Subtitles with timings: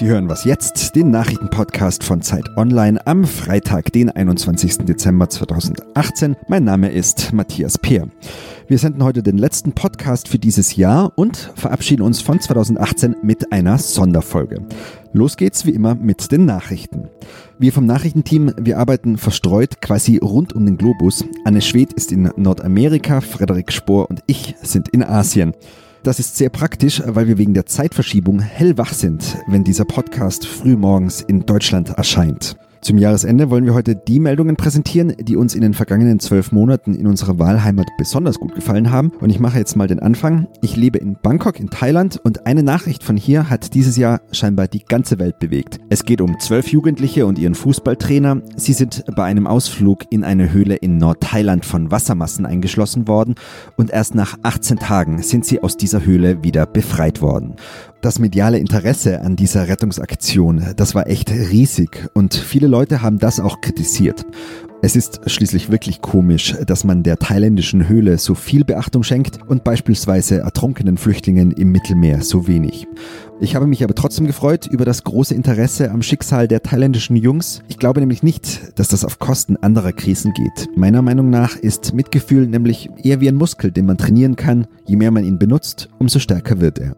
[0.00, 4.78] Sie hören was jetzt, den Nachrichtenpodcast von Zeit Online am Freitag, den 21.
[4.86, 6.36] Dezember 2018.
[6.48, 8.08] Mein Name ist Matthias Peer.
[8.66, 13.52] Wir senden heute den letzten Podcast für dieses Jahr und verabschieden uns von 2018 mit
[13.52, 14.62] einer Sonderfolge.
[15.12, 17.10] Los geht's wie immer mit den Nachrichten.
[17.58, 21.26] Wir vom Nachrichtenteam, wir arbeiten verstreut quasi rund um den Globus.
[21.44, 25.52] Anne Schwed ist in Nordamerika, Frederik Spohr und ich sind in Asien.
[26.02, 31.20] Das ist sehr praktisch, weil wir wegen der Zeitverschiebung hellwach sind, wenn dieser Podcast frühmorgens
[31.20, 32.56] in Deutschland erscheint.
[32.82, 36.94] Zum Jahresende wollen wir heute die Meldungen präsentieren, die uns in den vergangenen zwölf Monaten
[36.94, 39.12] in unserer Wahlheimat besonders gut gefallen haben.
[39.20, 40.48] Und ich mache jetzt mal den Anfang.
[40.62, 44.66] Ich lebe in Bangkok in Thailand und eine Nachricht von hier hat dieses Jahr scheinbar
[44.66, 45.78] die ganze Welt bewegt.
[45.90, 48.40] Es geht um zwölf Jugendliche und ihren Fußballtrainer.
[48.56, 53.34] Sie sind bei einem Ausflug in eine Höhle in Nordthailand von Wassermassen eingeschlossen worden
[53.76, 57.56] und erst nach 18 Tagen sind sie aus dieser Höhle wieder befreit worden.
[58.02, 63.40] Das mediale Interesse an dieser Rettungsaktion, das war echt riesig und viele Leute haben das
[63.40, 64.24] auch kritisiert.
[64.80, 69.64] Es ist schließlich wirklich komisch, dass man der thailändischen Höhle so viel Beachtung schenkt und
[69.64, 72.88] beispielsweise ertrunkenen Flüchtlingen im Mittelmeer so wenig.
[73.38, 77.60] Ich habe mich aber trotzdem gefreut über das große Interesse am Schicksal der thailändischen Jungs.
[77.68, 80.70] Ich glaube nämlich nicht, dass das auf Kosten anderer Krisen geht.
[80.74, 84.66] Meiner Meinung nach ist Mitgefühl nämlich eher wie ein Muskel, den man trainieren kann.
[84.86, 86.96] Je mehr man ihn benutzt, umso stärker wird er.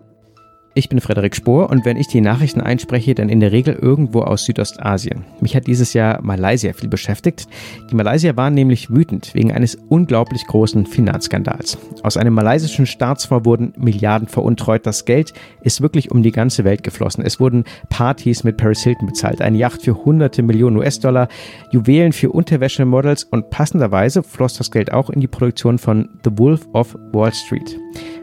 [0.75, 4.23] Ich bin Frederik Spohr und wenn ich die Nachrichten einspreche, dann in der Regel irgendwo
[4.23, 5.27] aus Südostasien.
[5.42, 7.47] Mich hat dieses Jahr Malaysia viel beschäftigt.
[7.91, 11.77] Die Malaysier waren nämlich wütend wegen eines unglaublich großen Finanzskandals.
[12.03, 14.87] Aus einem malaysischen Staatsfonds wurden Milliarden veruntreut.
[14.87, 17.23] Das Geld ist wirklich um die ganze Welt geflossen.
[17.23, 21.29] Es wurden Partys mit Paris Hilton bezahlt, eine Yacht für hunderte Millionen US-Dollar,
[21.70, 26.67] Juwelen für Unterwäschemodels und passenderweise floss das Geld auch in die Produktion von The Wolf
[26.73, 27.79] of Wall Street.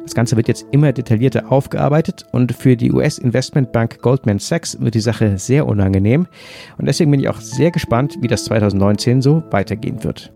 [0.09, 5.01] Das Ganze wird jetzt immer detaillierter aufgearbeitet und für die US-Investmentbank Goldman Sachs wird die
[5.01, 6.25] Sache sehr unangenehm.
[6.79, 10.33] Und deswegen bin ich auch sehr gespannt, wie das 2019 so weitergehen wird.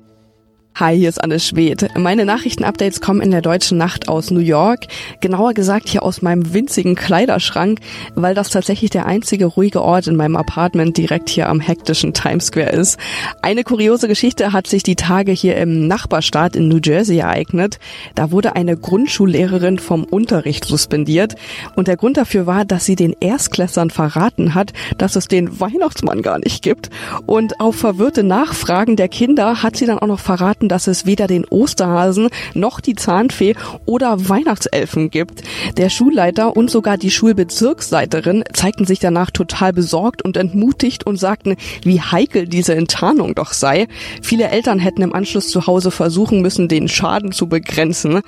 [0.75, 1.87] Hi, hier ist Anne Schwed.
[1.99, 4.87] Meine Nachrichtenupdates kommen in der deutschen Nacht aus New York.
[5.21, 7.77] Genauer gesagt hier aus meinem winzigen Kleiderschrank,
[8.15, 12.47] weil das tatsächlich der einzige ruhige Ort in meinem Apartment direkt hier am hektischen Times
[12.47, 12.97] Square ist.
[13.43, 17.77] Eine kuriose Geschichte hat sich die Tage hier im Nachbarstaat in New Jersey ereignet.
[18.15, 21.35] Da wurde eine Grundschullehrerin vom Unterricht suspendiert
[21.75, 26.23] und der Grund dafür war, dass sie den Erstklässern verraten hat, dass es den Weihnachtsmann
[26.23, 26.89] gar nicht gibt.
[27.27, 31.05] Und auf verwirrte Nachfragen der Kinder hat sie dann auch noch verraten, verraten, dass es
[31.05, 35.43] weder den Osterhasen noch die Zahnfee oder Weihnachtselfen gibt.
[35.77, 41.55] Der Schulleiter und sogar die Schulbezirksleiterin zeigten sich danach total besorgt und entmutigt und sagten,
[41.83, 43.87] wie heikel diese Enttarnung doch sei.
[44.21, 48.21] Viele Eltern hätten im Anschluss zu Hause versuchen müssen, den Schaden zu begrenzen.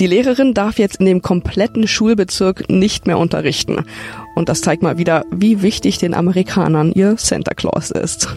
[0.00, 3.84] Die Lehrerin darf jetzt in dem kompletten Schulbezirk nicht mehr unterrichten.
[4.34, 8.28] Und das zeigt mal wieder, wie wichtig den Amerikanern ihr Santa Claus ist.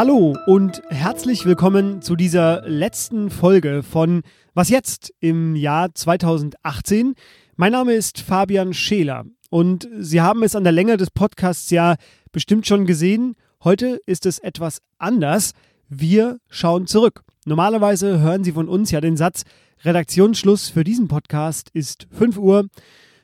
[0.00, 4.22] Hallo und herzlich willkommen zu dieser letzten Folge von
[4.54, 7.12] Was jetzt im Jahr 2018.
[7.56, 11.96] Mein Name ist Fabian Scheler und Sie haben es an der Länge des Podcasts ja
[12.32, 13.36] bestimmt schon gesehen.
[13.62, 15.52] Heute ist es etwas anders.
[15.90, 17.20] Wir schauen zurück.
[17.44, 19.42] Normalerweise hören Sie von uns ja den Satz,
[19.84, 22.68] Redaktionsschluss für diesen Podcast ist 5 Uhr.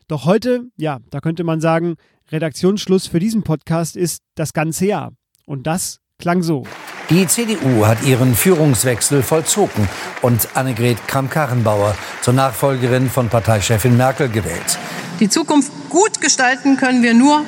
[0.09, 1.95] Doch heute, ja, da könnte man sagen,
[2.31, 5.15] Redaktionsschluss für diesen Podcast ist das ganze Jahr.
[5.47, 6.65] Und das klang so.
[7.09, 9.89] Die CDU hat ihren Führungswechsel vollzogen
[10.23, 14.79] und Annegret Kramp-Karrenbauer zur Nachfolgerin von Parteichefin Merkel gewählt.
[15.21, 17.45] Die Zukunft gut gestalten können wir nur,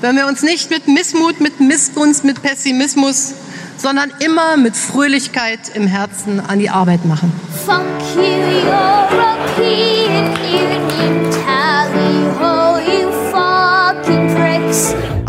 [0.00, 3.34] wenn wir uns nicht mit Missmut, mit Missgunst, mit Pessimismus,
[3.76, 7.30] sondern immer mit Fröhlichkeit im Herzen an die Arbeit machen.
[7.66, 8.22] Funk you,
[8.64, 11.27] European Union,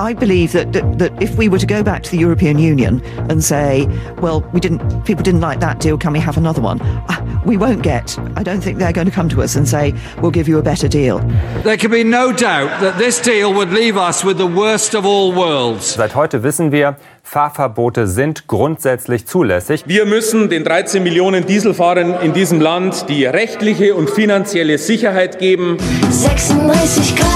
[0.09, 2.99] I believe that, that, that if we were to go back to the European Union
[3.29, 3.85] and say,
[4.23, 6.81] well, we didn't, people didn't like that deal, can we have another one?
[6.81, 9.93] Uh, we won't get, I don't think they're going to come to us and say,
[10.19, 11.19] we'll give you a better deal.
[11.61, 15.05] There can be no doubt that this deal would leave us with the worst of
[15.05, 15.93] all worlds.
[15.93, 16.97] Seit heute wissen wir,
[17.29, 19.83] Fahrverbote sind grundsätzlich zulässig.
[19.85, 25.77] Wir müssen den 13 Millionen Dieselfahrern in diesem Land die rechtliche und finanzielle Sicherheit geben.
[26.09, 27.27] 36 Grad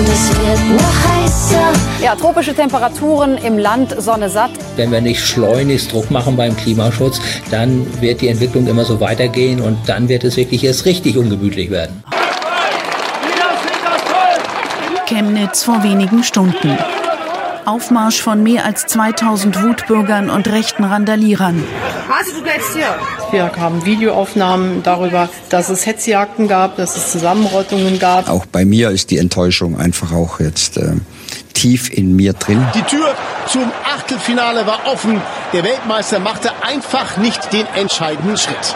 [0.00, 2.02] und es wird noch heißer.
[2.02, 4.52] Ja, tropische Temperaturen im Land, Sonne satt.
[4.76, 7.20] Wenn wir nicht schleunigst Druck machen beim Klimaschutz,
[7.50, 11.70] dann wird die Entwicklung immer so weitergehen und dann wird es wirklich erst richtig ungemütlich
[11.70, 12.02] werden.
[15.06, 16.78] Chemnitz vor wenigen Stunden.
[17.66, 21.62] Aufmarsch von mehr als 2000 Wutbürgern und rechten Randalierern.
[22.16, 22.94] Also du bleibst hier.
[23.30, 28.28] Wir haben Videoaufnahmen darüber, dass es Hetzjagden gab, dass es Zusammenrottungen gab.
[28.28, 30.92] Auch bei mir ist die Enttäuschung einfach auch jetzt äh,
[31.54, 32.64] tief in mir drin.
[32.74, 33.14] Die Tür
[33.46, 35.20] zum Achtelfinale war offen.
[35.52, 38.74] Der Weltmeister machte einfach nicht den entscheidenden Schritt.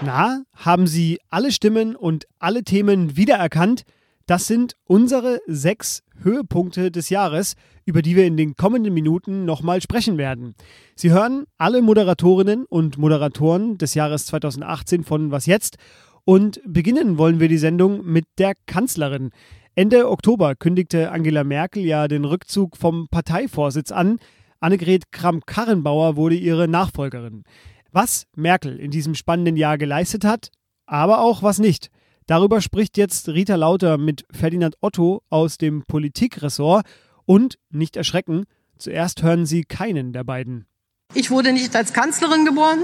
[0.00, 3.82] Na, haben Sie alle Stimmen und alle Themen wiedererkannt?
[4.28, 7.54] Das sind unsere sechs Höhepunkte des Jahres,
[7.86, 10.54] über die wir in den kommenden Minuten nochmal sprechen werden.
[10.94, 15.78] Sie hören alle Moderatorinnen und Moderatoren des Jahres 2018 von Was jetzt?
[16.26, 19.30] Und beginnen wollen wir die Sendung mit der Kanzlerin.
[19.74, 24.18] Ende Oktober kündigte Angela Merkel ja den Rückzug vom Parteivorsitz an.
[24.60, 27.44] Annegret Kramp-Karrenbauer wurde ihre Nachfolgerin.
[27.92, 30.50] Was Merkel in diesem spannenden Jahr geleistet hat,
[30.84, 31.88] aber auch was nicht.
[32.28, 36.86] Darüber spricht jetzt Rita Lauter mit Ferdinand Otto aus dem Politikressort
[37.24, 38.44] und, nicht erschrecken,
[38.76, 40.66] zuerst hören Sie keinen der beiden.
[41.14, 42.80] Ich wurde nicht als Kanzlerin geboren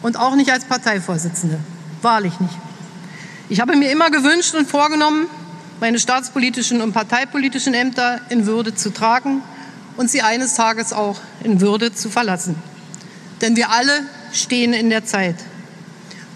[0.00, 1.60] und auch nicht als Parteivorsitzende.
[2.00, 2.54] Wahrlich nicht.
[3.50, 5.26] Ich habe mir immer gewünscht und vorgenommen,
[5.80, 9.42] meine staatspolitischen und parteipolitischen Ämter in Würde zu tragen
[9.98, 12.54] und sie eines Tages auch in Würde zu verlassen.
[13.42, 15.36] Denn wir alle stehen in der Zeit.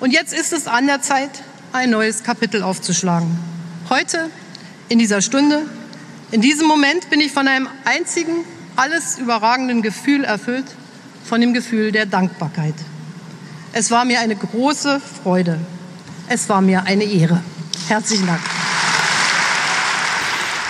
[0.00, 1.30] Und jetzt ist es an der Zeit,
[1.72, 3.38] ein neues Kapitel aufzuschlagen.
[3.88, 4.30] Heute,
[4.88, 5.62] in dieser Stunde,
[6.30, 8.44] in diesem Moment bin ich von einem einzigen,
[8.76, 10.66] alles überragenden Gefühl erfüllt,
[11.24, 12.74] von dem Gefühl der Dankbarkeit.
[13.72, 15.58] Es war mir eine große Freude.
[16.28, 17.42] Es war mir eine Ehre.
[17.88, 18.40] Herzlichen Dank.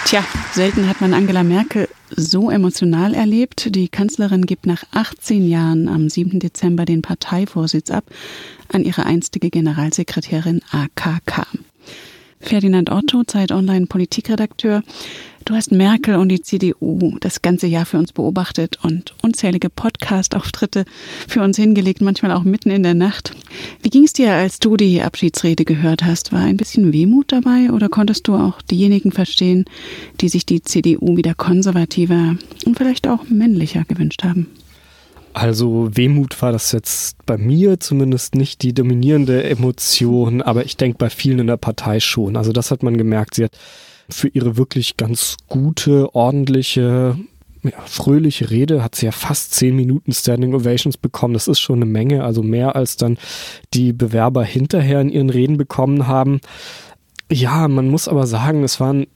[0.05, 3.75] Tja, selten hat man Angela Merkel so emotional erlebt.
[3.75, 6.39] Die Kanzlerin gibt nach 18 Jahren am 7.
[6.39, 8.05] Dezember den Parteivorsitz ab
[8.69, 11.47] an ihre einstige Generalsekretärin AKK.
[12.41, 14.83] Ferdinand Otto, Zeit Online Politikredakteur.
[15.45, 20.85] Du hast Merkel und die CDU das ganze Jahr für uns beobachtet und unzählige Podcast-Auftritte
[21.27, 23.35] für uns hingelegt, manchmal auch mitten in der Nacht.
[23.83, 26.33] Wie ging es dir, als du die Abschiedsrede gehört hast?
[26.33, 29.65] War ein bisschen Wehmut dabei oder konntest du auch diejenigen verstehen,
[30.21, 34.47] die sich die CDU wieder konservativer und vielleicht auch männlicher gewünscht haben?
[35.35, 40.99] Also Wehmut war das jetzt bei mir zumindest nicht die dominierende Emotion, aber ich denke
[40.99, 42.37] bei vielen in der Partei schon.
[42.37, 43.35] Also das hat man gemerkt.
[43.35, 43.57] Sie hat
[44.13, 47.17] für ihre wirklich ganz gute, ordentliche,
[47.63, 51.35] ja, fröhliche Rede hat sie ja fast zehn Minuten Standing Ovations bekommen.
[51.35, 53.19] Das ist schon eine Menge, also mehr als dann
[53.75, 56.41] die Bewerber hinterher in ihren Reden bekommen haben.
[57.31, 59.07] Ja, man muss aber sagen, es waren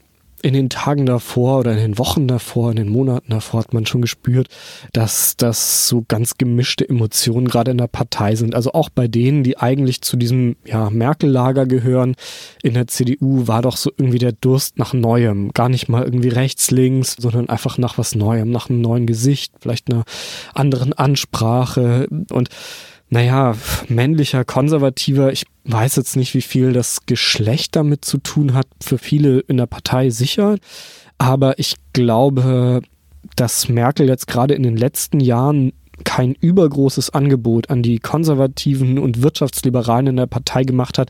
[0.43, 3.85] in den Tagen davor oder in den Wochen davor, in den Monaten davor hat man
[3.85, 4.47] schon gespürt,
[4.93, 8.53] dass das so ganz gemischte Emotionen gerade in der Partei sind.
[8.53, 12.15] Also auch bei denen, die eigentlich zu diesem ja, Merkel-Lager gehören.
[12.61, 15.51] In der CDU war doch so irgendwie der Durst nach Neuem.
[15.53, 19.53] Gar nicht mal irgendwie rechts, links, sondern einfach nach was Neuem, nach einem neuen Gesicht,
[19.59, 20.03] vielleicht einer
[20.53, 22.49] anderen Ansprache und
[23.09, 23.55] naja,
[23.87, 28.67] männlicher, konservativer, ich weiß jetzt nicht, wie viel das Geschlecht damit zu tun hat.
[28.81, 30.57] Für viele in der Partei sicher.
[31.17, 32.81] Aber ich glaube,
[33.35, 35.71] dass Merkel jetzt gerade in den letzten Jahren
[36.03, 41.09] kein übergroßes Angebot an die Konservativen und Wirtschaftsliberalen in der Partei gemacht hat.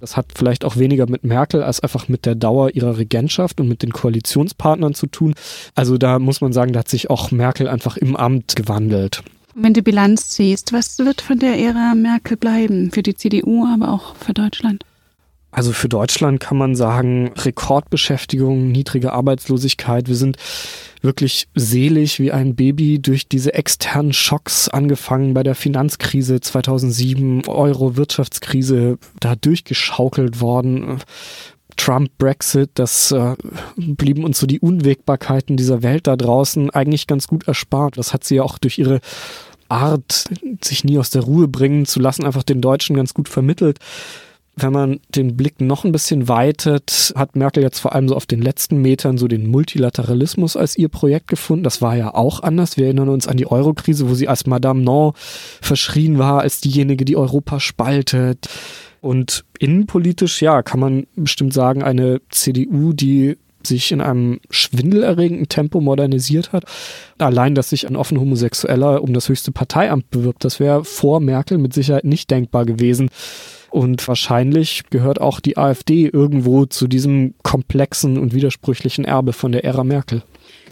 [0.00, 3.68] Das hat vielleicht auch weniger mit Merkel als einfach mit der Dauer ihrer Regentschaft und
[3.68, 5.34] mit den Koalitionspartnern zu tun.
[5.74, 9.22] Also da muss man sagen, da hat sich auch Merkel einfach im Amt gewandelt.
[9.58, 12.90] Wenn du Bilanz ziehst, was wird von der Ära Merkel bleiben?
[12.90, 14.84] Für die CDU, aber auch für Deutschland?
[15.50, 20.08] Also für Deutschland kann man sagen, Rekordbeschäftigung, niedrige Arbeitslosigkeit.
[20.08, 20.36] Wir sind
[21.00, 28.98] wirklich selig wie ein Baby durch diese externen Schocks angefangen bei der Finanzkrise 2007, Euro-Wirtschaftskrise,
[29.20, 30.98] da durchgeschaukelt worden.
[31.76, 33.36] Trump, Brexit, das äh,
[33.76, 37.96] blieben uns so die Unwägbarkeiten dieser Welt da draußen eigentlich ganz gut erspart.
[37.96, 39.00] Das hat sie ja auch durch ihre
[39.68, 40.24] Art,
[40.62, 43.78] sich nie aus der Ruhe bringen zu lassen, einfach den Deutschen ganz gut vermittelt.
[44.58, 48.24] Wenn man den Blick noch ein bisschen weitet, hat Merkel jetzt vor allem so auf
[48.24, 51.62] den letzten Metern so den Multilateralismus als ihr Projekt gefunden.
[51.62, 52.78] Das war ja auch anders.
[52.78, 55.12] Wir erinnern uns an die Eurokrise, wo sie als Madame Non
[55.60, 58.48] verschrien war, als diejenige, die Europa spaltet.
[59.02, 63.36] Und innenpolitisch, ja, kann man bestimmt sagen, eine CDU, die
[63.68, 66.64] sich in einem schwindelerregenden Tempo modernisiert hat.
[67.18, 71.58] Allein, dass sich ein offen Homosexueller um das höchste Parteiamt bewirbt, das wäre vor Merkel
[71.58, 73.10] mit Sicherheit nicht denkbar gewesen.
[73.70, 79.64] Und wahrscheinlich gehört auch die AfD irgendwo zu diesem komplexen und widersprüchlichen Erbe von der
[79.64, 80.22] Ära Merkel.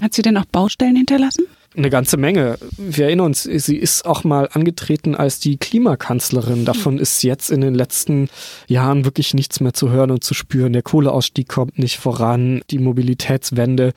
[0.00, 1.44] Hat sie denn auch Baustellen hinterlassen?
[1.76, 2.57] Eine ganze Menge.
[2.76, 6.64] Wir erinnern uns, sie ist auch mal angetreten als die Klimakanzlerin.
[6.64, 8.28] Davon ist jetzt in den letzten
[8.69, 10.73] Jahren wirklich nichts mehr zu hören und zu spüren.
[10.73, 13.93] Der Kohleausstieg kommt nicht voran, die Mobilitätswende.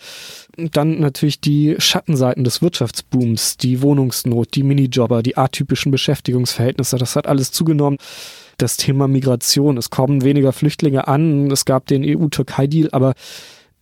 [0.57, 6.97] Dann natürlich die Schattenseiten des Wirtschaftsbooms, die Wohnungsnot, die Minijobber, die atypischen Beschäftigungsverhältnisse.
[6.97, 7.97] Das hat alles zugenommen
[8.57, 9.77] das Thema Migration.
[9.77, 11.51] Es kommen weniger Flüchtlinge an.
[11.51, 13.13] Es gab den EU-Türkei-Deal, aber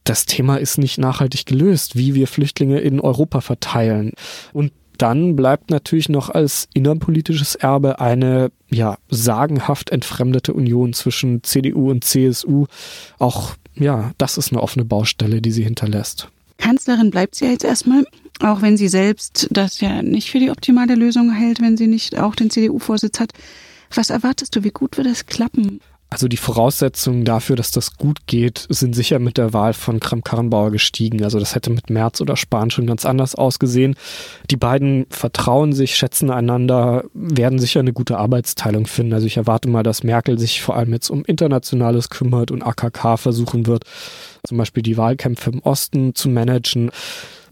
[0.05, 4.13] das Thema ist nicht nachhaltig gelöst, wie wir Flüchtlinge in Europa verteilen.
[4.53, 11.91] Und dann bleibt natürlich noch als innerpolitisches Erbe eine ja sagenhaft entfremdete Union zwischen CDU
[11.91, 12.67] und CSU.
[13.19, 16.29] Auch ja, das ist eine offene Baustelle, die sie hinterlässt.
[16.57, 18.05] Kanzlerin bleibt sie jetzt erstmal,
[18.39, 22.17] auch wenn sie selbst das ja nicht für die optimale Lösung hält, wenn sie nicht
[22.17, 23.31] auch den CDU-Vorsitz hat.
[23.93, 24.63] Was erwartest du?
[24.63, 25.81] Wie gut wird es klappen?
[26.09, 30.71] Also die Voraussetzungen dafür, dass das gut geht, sind sicher mit der Wahl von Kram-Karrenbauer
[30.71, 31.23] gestiegen.
[31.23, 33.95] Also das hätte mit Merz oder Spahn schon ganz anders ausgesehen.
[34.49, 39.13] Die beiden vertrauen sich, schätzen einander, werden sicher eine gute Arbeitsteilung finden.
[39.13, 43.17] Also ich erwarte mal, dass Merkel sich vor allem jetzt um Internationales kümmert und AKK
[43.17, 43.83] versuchen wird,
[44.47, 46.91] zum Beispiel die Wahlkämpfe im Osten zu managen.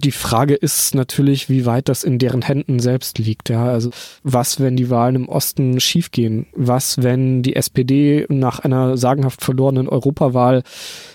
[0.04, 3.50] Die Frage ist natürlich, wie weit das in deren Händen selbst liegt.
[3.50, 3.90] Ja, also
[4.24, 6.48] was, wenn die Wahlen im Osten schiefgehen?
[6.54, 10.64] Was, wenn die SPD nach einer sagenhaft verlorenen Europawahl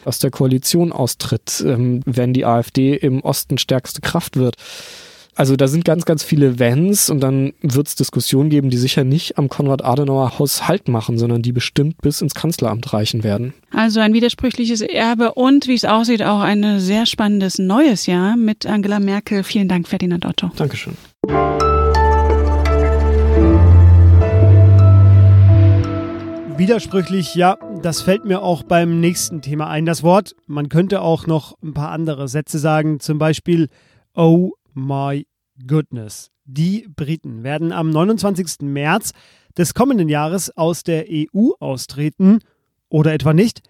[0.07, 1.63] aus der Koalition austritt?
[1.67, 4.57] Ähm, wenn die AfD im Osten stärkste Kraft wird?
[5.39, 9.05] Also da sind ganz, ganz viele Wenns und dann wird es Diskussionen geben, die sicher
[9.05, 13.55] nicht am Konrad-Adenauer-Haus Halt machen, sondern die bestimmt bis ins Kanzleramt reichen werden.
[13.71, 18.67] Also ein widersprüchliches Erbe und, wie es aussieht, auch ein sehr spannendes neues Jahr mit
[18.67, 19.45] Angela Merkel.
[19.45, 20.51] Vielen Dank, Ferdinand Otto.
[20.57, 20.95] Dankeschön.
[26.57, 29.87] Widersprüchlich, ja, das fällt mir auch beim nächsten Thema ein.
[29.87, 33.69] Das Wort, man könnte auch noch ein paar andere Sätze sagen, zum Beispiel
[34.17, 35.28] Oh my
[35.67, 36.31] goodness.
[36.45, 38.63] Die Briten werden am 29.
[38.63, 39.13] März
[39.57, 42.39] des kommenden Jahres aus der EU austreten
[42.89, 43.61] oder etwa nicht.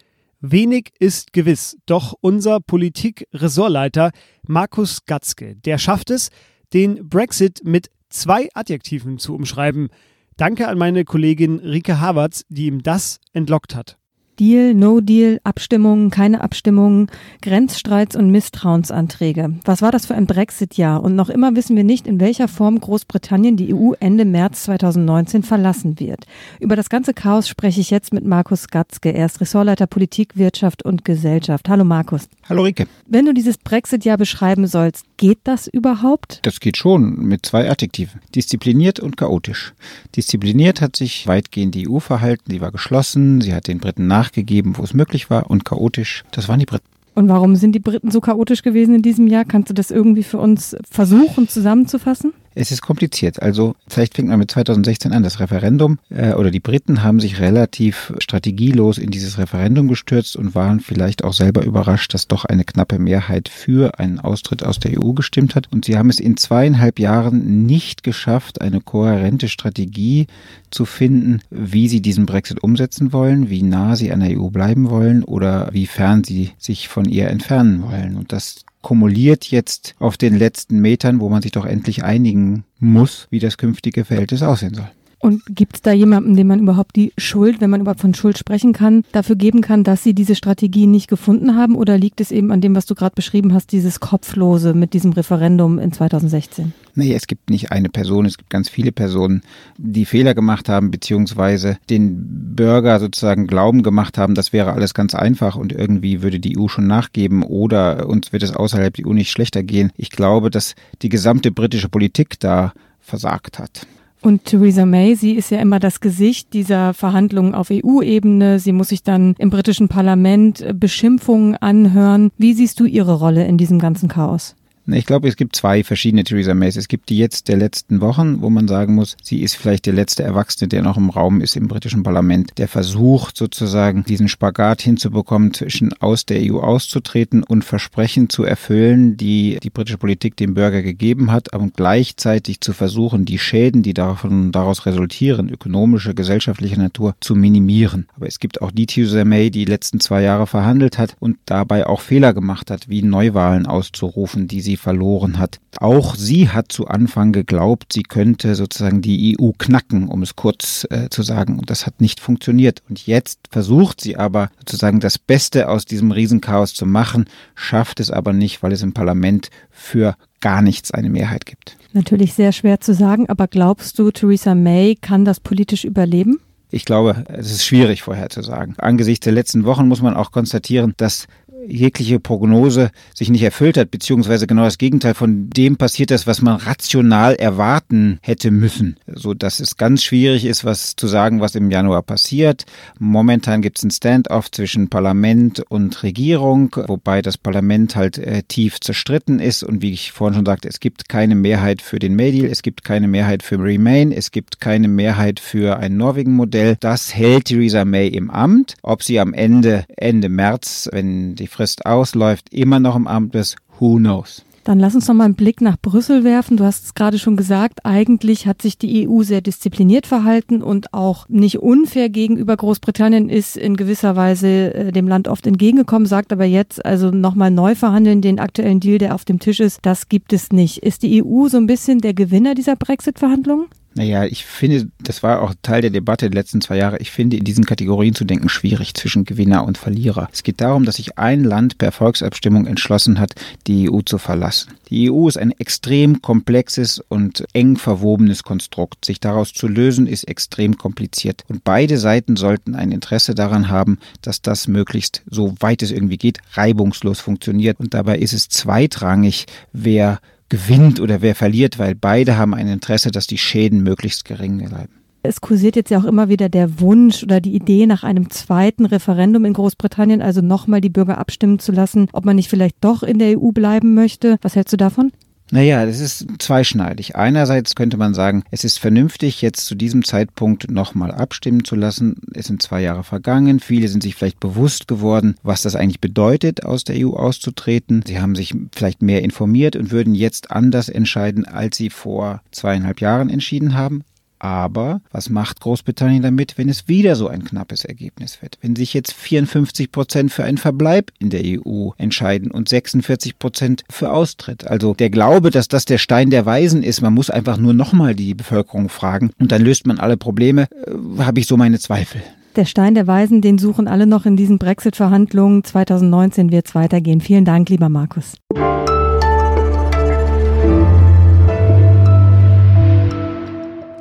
[0.41, 4.13] Wenig ist gewiss, doch unser Politik-Ressortleiter
[4.47, 6.31] Markus Gatzke, der schafft es,
[6.73, 9.89] den Brexit mit zwei Adjektiven zu umschreiben.
[10.37, 13.98] Danke an meine Kollegin Rike Havertz, die ihm das entlockt hat.
[14.39, 17.11] Deal, No Deal, Abstimmungen, keine Abstimmungen,
[17.43, 19.55] Grenzstreits und Misstrauensanträge.
[19.65, 21.03] Was war das für ein Brexit-Jahr?
[21.03, 25.43] Und noch immer wissen wir nicht, in welcher Form Großbritannien die EU Ende März 2019
[25.43, 26.27] verlassen wird.
[26.61, 29.11] Über das ganze Chaos spreche ich jetzt mit Markus Gatzke.
[29.11, 31.69] Er ist Ressortleiter Politik, Wirtschaft und Gesellschaft.
[31.69, 32.29] Hallo Markus.
[32.49, 32.87] Hallo Rike.
[33.07, 36.39] Wenn du dieses Brexit-Jahr beschreiben sollst, geht das überhaupt?
[36.43, 38.21] Das geht schon mit zwei Adjektiven.
[38.35, 39.75] Diszipliniert und chaotisch.
[40.15, 42.51] Diszipliniert hat sich weitgehend die EU verhalten.
[42.51, 43.41] Sie war geschlossen.
[43.41, 46.67] Sie hat den Briten nach nachgegeben, wo es möglich war und chaotisch, das waren die
[46.67, 46.85] Briten.
[47.15, 49.45] Und warum sind die Briten so chaotisch gewesen in diesem Jahr?
[49.45, 52.33] Kannst du das irgendwie für uns versuchen zusammenzufassen?
[52.61, 53.41] Es ist kompliziert.
[53.41, 55.23] Also vielleicht fängt man mit 2016 an.
[55.23, 60.57] Das Referendum äh, oder die Briten haben sich relativ strategielos in dieses Referendum gestürzt und
[60.57, 65.01] waren vielleicht auch selber überrascht, dass doch eine knappe Mehrheit für einen Austritt aus der
[65.01, 65.71] EU gestimmt hat.
[65.71, 70.27] Und sie haben es in zweieinhalb Jahren nicht geschafft, eine kohärente Strategie
[70.73, 74.91] zu finden, wie sie diesen Brexit umsetzen wollen, wie nah sie an der EU bleiben
[74.91, 78.17] wollen oder wie fern sie sich von ihr entfernen wollen.
[78.17, 83.27] Und das kumuliert jetzt auf den letzten Metern, wo man sich doch endlich einigen muss,
[83.29, 84.89] wie das künftige Verhältnis aussehen soll.
[85.19, 88.39] Und gibt es da jemanden, dem man überhaupt die Schuld, wenn man überhaupt von Schuld
[88.39, 91.77] sprechen kann, dafür geben kann, dass sie diese Strategie nicht gefunden haben?
[91.77, 95.13] Oder liegt es eben an dem, was du gerade beschrieben hast, dieses Kopflose mit diesem
[95.13, 96.73] Referendum in 2016?
[96.99, 99.43] Nee, es gibt nicht eine Person, es gibt ganz viele Personen,
[99.77, 105.15] die Fehler gemacht haben, beziehungsweise den Bürger sozusagen Glauben gemacht haben, das wäre alles ganz
[105.15, 109.13] einfach und irgendwie würde die EU schon nachgeben oder uns wird es außerhalb der EU
[109.13, 109.93] nicht schlechter gehen.
[109.97, 113.87] Ich glaube, dass die gesamte britische Politik da versagt hat.
[114.21, 118.59] Und Theresa May, sie ist ja immer das Gesicht dieser Verhandlungen auf EU-Ebene.
[118.59, 122.33] Sie muss sich dann im britischen Parlament Beschimpfungen anhören.
[122.37, 124.57] Wie siehst du ihre Rolle in diesem ganzen Chaos?
[124.91, 126.77] Ich glaube, es gibt zwei verschiedene Theresa Mays.
[126.77, 129.93] Es gibt die jetzt der letzten Wochen, wo man sagen muss, sie ist vielleicht der
[129.93, 134.81] letzte Erwachsene, der noch im Raum ist im britischen Parlament, der versucht sozusagen diesen Spagat
[134.81, 140.55] hinzubekommen, zwischen aus der EU auszutreten und Versprechen zu erfüllen, die die britische Politik dem
[140.55, 146.79] Bürger gegeben hat, und gleichzeitig zu versuchen, die Schäden, die davon, daraus resultieren, ökonomische, gesellschaftliche
[146.79, 148.07] Natur, zu minimieren.
[148.17, 151.37] Aber es gibt auch die Theresa May, die die letzten zwei Jahre verhandelt hat und
[151.45, 155.61] dabei auch Fehler gemacht hat, wie Neuwahlen auszurufen, die sie verloren hat.
[155.79, 160.87] Auch sie hat zu Anfang geglaubt, sie könnte sozusagen die EU knacken, um es kurz
[160.91, 161.59] äh, zu sagen.
[161.59, 162.83] Und das hat nicht funktioniert.
[162.89, 168.11] Und jetzt versucht sie aber sozusagen das Beste aus diesem Riesenchaos zu machen, schafft es
[168.11, 171.77] aber nicht, weil es im Parlament für gar nichts eine Mehrheit gibt.
[171.93, 176.39] Natürlich sehr schwer zu sagen, aber glaubst du, Theresa May kann das politisch überleben?
[176.71, 178.75] Ich glaube, es ist schwierig vorherzusagen.
[178.79, 181.27] Angesichts der letzten Wochen muss man auch konstatieren, dass
[181.69, 186.43] jegliche Prognose sich nicht erfüllt hat, beziehungsweise genau das Gegenteil von dem passiert ist, was
[186.43, 188.97] man rational erwarten hätte müssen.
[189.07, 192.65] So dass es ganz schwierig ist, was zu sagen, was im Januar passiert.
[192.99, 198.81] Momentan gibt es ein Standoff zwischen Parlament und Regierung, wobei das Parlament halt äh, tief
[198.81, 202.29] zerstritten ist und wie ich vorhin schon sagte, es gibt keine Mehrheit für den May
[202.29, 206.77] es gibt keine Mehrheit für Remain, es gibt keine Mehrheit für ein Norwegen-Modell.
[206.81, 208.77] Das hält Theresa May im Amt.
[208.83, 213.57] Ob sie am Ende, Ende März, wenn die Frist ausläuft, immer noch im Amt ist,
[213.81, 214.45] who knows.
[214.63, 216.57] Dann lass uns noch mal einen Blick nach Brüssel werfen.
[216.57, 220.95] Du hast es gerade schon gesagt, eigentlich hat sich die EU sehr diszipliniert verhalten und
[220.95, 226.33] auch nicht unfair gegenüber Großbritannien ist in gewisser Weise äh, dem Land oft entgegengekommen, sagt
[226.33, 230.09] aber jetzt also nochmal neu verhandeln, den aktuellen Deal, der auf dem Tisch ist, das
[230.09, 230.79] gibt es nicht.
[230.85, 233.67] Ist die EU so ein bisschen der Gewinner dieser Brexit-Verhandlungen?
[233.99, 236.99] Naja, ich finde, das war auch Teil der Debatte der letzten zwei Jahre.
[236.99, 240.29] Ich finde, in diesen Kategorien zu denken schwierig zwischen Gewinner und Verlierer.
[240.33, 243.35] Es geht darum, dass sich ein Land per Volksabstimmung entschlossen hat,
[243.67, 244.71] die EU zu verlassen.
[244.89, 249.05] Die EU ist ein extrem komplexes und eng verwobenes Konstrukt.
[249.05, 251.45] Sich daraus zu lösen, ist extrem kompliziert.
[251.49, 256.19] Und beide Seiten sollten ein Interesse daran haben, dass das möglichst, so weit es irgendwie
[256.19, 257.81] geht, reibungslos funktioniert.
[257.81, 263.11] Und dabei ist es zweitrangig, wer gewinnt oder wer verliert, weil beide haben ein Interesse,
[263.11, 264.93] dass die Schäden möglichst gering bleiben.
[265.23, 268.87] Es kursiert jetzt ja auch immer wieder der Wunsch oder die Idee nach einem zweiten
[268.87, 273.03] Referendum in Großbritannien, also nochmal die Bürger abstimmen zu lassen, ob man nicht vielleicht doch
[273.03, 274.39] in der EU bleiben möchte.
[274.43, 275.13] Was hältst du davon?
[275.51, 277.17] Naja, das ist zweischneidig.
[277.17, 282.17] Einerseits könnte man sagen, es ist vernünftig, jetzt zu diesem Zeitpunkt nochmal abstimmen zu lassen.
[282.35, 283.59] Es sind zwei Jahre vergangen.
[283.59, 288.03] Viele sind sich vielleicht bewusst geworden, was das eigentlich bedeutet, aus der EU auszutreten.
[288.07, 293.01] Sie haben sich vielleicht mehr informiert und würden jetzt anders entscheiden, als sie vor zweieinhalb
[293.01, 294.05] Jahren entschieden haben.
[294.39, 298.59] Aber was macht Großbritannien damit, wenn es wieder so ein knappes Ergebnis wird?
[298.61, 303.85] Wenn sich jetzt 54 Prozent für einen Verbleib in der EU entscheiden und 46 Prozent
[303.91, 304.67] für Austritt.
[304.67, 308.15] Also der Glaube, dass das der Stein der Weisen ist, man muss einfach nur nochmal
[308.15, 312.23] die Bevölkerung fragen und dann löst man alle Probleme, äh, habe ich so meine Zweifel.
[312.57, 315.63] Der Stein der Weisen, den suchen alle noch in diesen Brexit-Verhandlungen.
[315.63, 317.21] 2019 wird es weitergehen.
[317.21, 318.35] Vielen Dank, lieber Markus.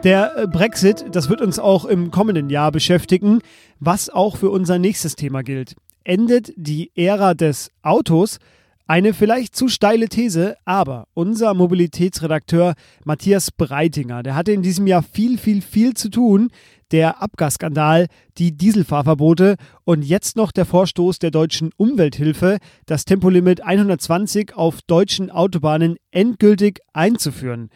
[0.03, 3.39] Der äh, Brexit, das wird uns auch im kommenden Jahr beschäftigen,
[3.79, 5.75] was auch für unser nächstes Thema gilt.
[6.03, 8.37] Endet die Ära des Autos?
[8.85, 15.03] Eine vielleicht zu steile These, aber unser Mobilitätsredakteur Matthias Breitinger, der hatte in diesem Jahr
[15.03, 16.51] viel, viel, viel zu tun.
[16.91, 18.07] Der Abgasskandal,
[18.37, 25.31] die Dieselfahrverbote und jetzt noch der Vorstoß der deutschen Umwelthilfe, das Tempolimit 120 auf deutschen
[25.31, 27.69] Autobahnen endgültig einzuführen.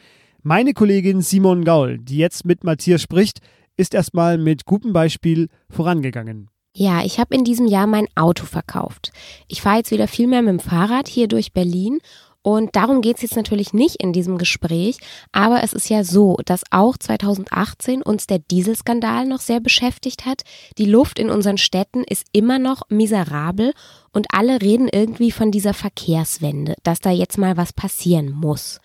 [0.43, 3.41] Meine Kollegin Simon Gaul, die jetzt mit Matthias spricht,
[3.77, 6.49] ist erstmal mit gutem Beispiel vorangegangen.
[6.75, 9.11] Ja, ich habe in diesem Jahr mein Auto verkauft.
[9.47, 11.99] Ich fahre jetzt wieder viel mehr mit dem Fahrrad hier durch Berlin
[12.41, 14.97] und darum geht es jetzt natürlich nicht in diesem Gespräch,
[15.31, 20.41] aber es ist ja so, dass auch 2018 uns der Dieselskandal noch sehr beschäftigt hat.
[20.79, 23.73] Die Luft in unseren Städten ist immer noch miserabel
[24.11, 28.79] und alle reden irgendwie von dieser Verkehrswende, dass da jetzt mal was passieren muss.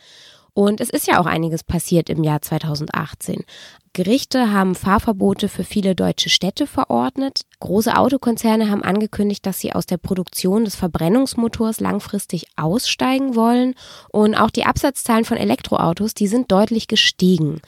[0.57, 3.45] Und es ist ja auch einiges passiert im Jahr 2018.
[3.93, 7.43] Gerichte haben Fahrverbote für viele deutsche Städte verordnet.
[7.61, 13.75] Große Autokonzerne haben angekündigt, dass sie aus der Produktion des Verbrennungsmotors langfristig aussteigen wollen.
[14.09, 17.61] Und auch die Absatzzahlen von Elektroautos, die sind deutlich gestiegen.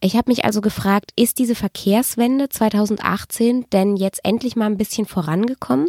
[0.00, 5.06] Ich habe mich also gefragt, ist diese Verkehrswende 2018 denn jetzt endlich mal ein bisschen
[5.06, 5.88] vorangekommen?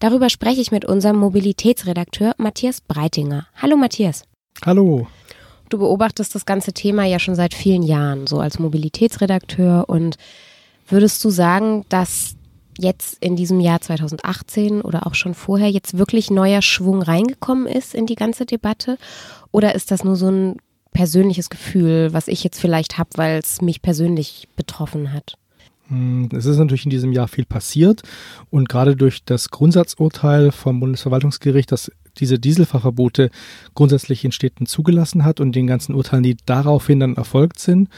[0.00, 3.46] Darüber spreche ich mit unserem Mobilitätsredakteur Matthias Breitinger.
[3.56, 4.24] Hallo Matthias.
[4.66, 5.06] Hallo.
[5.68, 9.88] Du beobachtest das ganze Thema ja schon seit vielen Jahren, so als Mobilitätsredakteur.
[9.88, 10.16] Und
[10.88, 12.36] würdest du sagen, dass
[12.78, 17.94] jetzt in diesem Jahr 2018 oder auch schon vorher jetzt wirklich neuer Schwung reingekommen ist
[17.94, 18.98] in die ganze Debatte?
[19.50, 20.56] Oder ist das nur so ein
[20.92, 25.37] persönliches Gefühl, was ich jetzt vielleicht habe, weil es mich persönlich betroffen hat?
[25.88, 28.02] Hm, es ist natürlich in diesem Jahr viel passiert
[28.50, 33.30] und gerade durch das Grundsatzurteil vom Bundesverwaltungsgericht, das diese Dieselfahrverbote
[33.74, 37.88] grundsätzlich in Städten zugelassen hat und den ganzen Urteilen, die daraufhin dann erfolgt sind,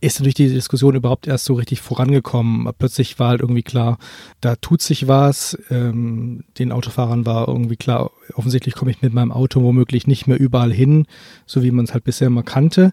[0.00, 2.70] ist natürlich die Diskussion überhaupt erst so richtig vorangekommen.
[2.78, 3.98] Plötzlich war halt irgendwie klar,
[4.40, 5.58] da tut sich was.
[5.70, 10.38] Ähm, den Autofahrern war irgendwie klar, offensichtlich komme ich mit meinem Auto womöglich nicht mehr
[10.38, 11.06] überall hin,
[11.46, 12.92] so wie man es halt bisher immer kannte.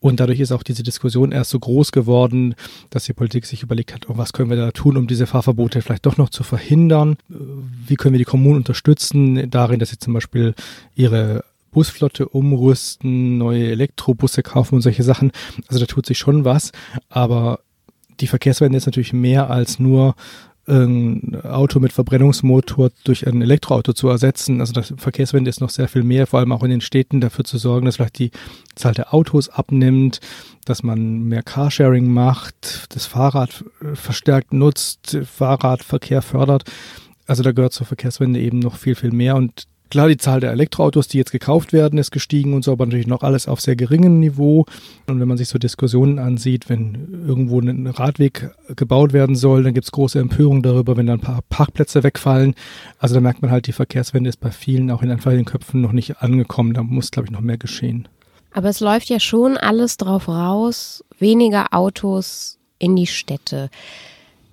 [0.00, 2.54] Und dadurch ist auch diese Diskussion erst so groß geworden,
[2.88, 5.82] dass die Politik sich überlegt hat, oh, was können wir da tun, um diese Fahrverbote
[5.82, 7.18] vielleicht doch noch zu verhindern?
[7.28, 10.54] Wie können wir die Kommunen unterstützen darin, dass sie zum Beispiel
[10.94, 11.44] ihre
[11.78, 15.30] Busflotte umrüsten, neue Elektrobusse kaufen und solche Sachen.
[15.68, 16.72] Also da tut sich schon was,
[17.08, 17.60] aber
[18.18, 20.16] die Verkehrswende ist natürlich mehr als nur
[20.66, 24.60] ein Auto mit Verbrennungsmotor durch ein Elektroauto zu ersetzen.
[24.60, 27.44] Also das Verkehrswende ist noch sehr viel mehr, vor allem auch in den Städten dafür
[27.44, 28.32] zu sorgen, dass vielleicht die
[28.74, 30.18] Zahl der Autos abnimmt,
[30.64, 33.64] dass man mehr Carsharing macht, das Fahrrad
[33.94, 36.64] verstärkt nutzt, Fahrradverkehr fördert.
[37.28, 40.52] Also da gehört zur Verkehrswende eben noch viel, viel mehr und Klar, die Zahl der
[40.52, 43.74] Elektroautos, die jetzt gekauft werden, ist gestiegen und so, aber natürlich noch alles auf sehr
[43.74, 44.66] geringem Niveau.
[45.06, 49.72] Und wenn man sich so Diskussionen ansieht, wenn irgendwo ein Radweg gebaut werden soll, dann
[49.72, 52.54] gibt es große Empörung darüber, wenn dann ein paar Parkplätze wegfallen.
[52.98, 55.80] Also da merkt man halt, die Verkehrswende ist bei vielen auch in einfach den Köpfen
[55.80, 56.74] noch nicht angekommen.
[56.74, 58.08] Da muss, glaube ich, noch mehr geschehen.
[58.52, 63.70] Aber es läuft ja schon alles drauf raus, weniger Autos in die Städte.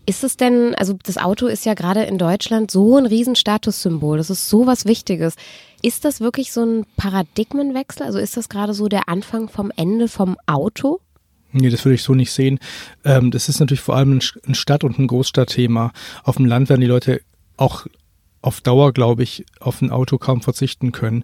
[0.06, 4.30] Ist es denn, also das Auto ist ja gerade in Deutschland so ein Riesenstatussymbol, das
[4.30, 5.36] ist so was Wichtiges.
[5.82, 8.04] Ist das wirklich so ein Paradigmenwechsel?
[8.06, 11.00] Also ist das gerade so der Anfang vom Ende vom Auto?
[11.52, 12.60] Nee, das würde ich so nicht sehen.
[13.04, 15.92] Ähm, das ist natürlich vor allem ein Stadt- und ein Großstadtthema.
[16.24, 17.22] Auf dem Land werden die Leute
[17.58, 17.88] auch
[18.42, 21.24] auf Dauer, glaube ich, auf ein Auto kaum verzichten können.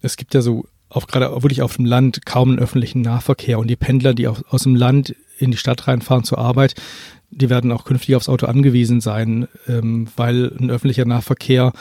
[0.00, 3.68] Es gibt ja so auch gerade wirklich auf dem Land kaum einen öffentlichen Nahverkehr und
[3.68, 6.74] die Pendler, die aus dem Land in die Stadt reinfahren zur Arbeit,
[7.32, 11.72] die werden auch künftig aufs Auto angewiesen sein, ähm, weil ein öffentlicher Nahverkehr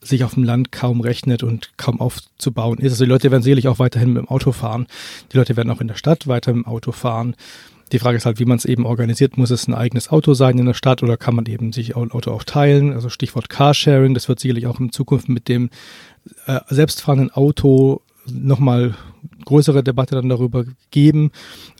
[0.00, 2.92] sich auf dem Land kaum rechnet und kaum aufzubauen ist.
[2.92, 4.86] Also die Leute werden sicherlich auch weiterhin mit dem Auto fahren.
[5.32, 7.34] Die Leute werden auch in der Stadt weiter mit dem Auto fahren.
[7.92, 9.38] Die Frage ist halt, wie man es eben organisiert.
[9.38, 12.10] Muss es ein eigenes Auto sein in der Stadt oder kann man eben sich ein
[12.10, 12.92] Auto auch teilen?
[12.92, 15.70] Also Stichwort Carsharing, das wird sicherlich auch in Zukunft mit dem
[16.46, 18.94] äh, selbstfahrenden Auto nochmal
[19.44, 21.30] größere Debatte dann darüber geben.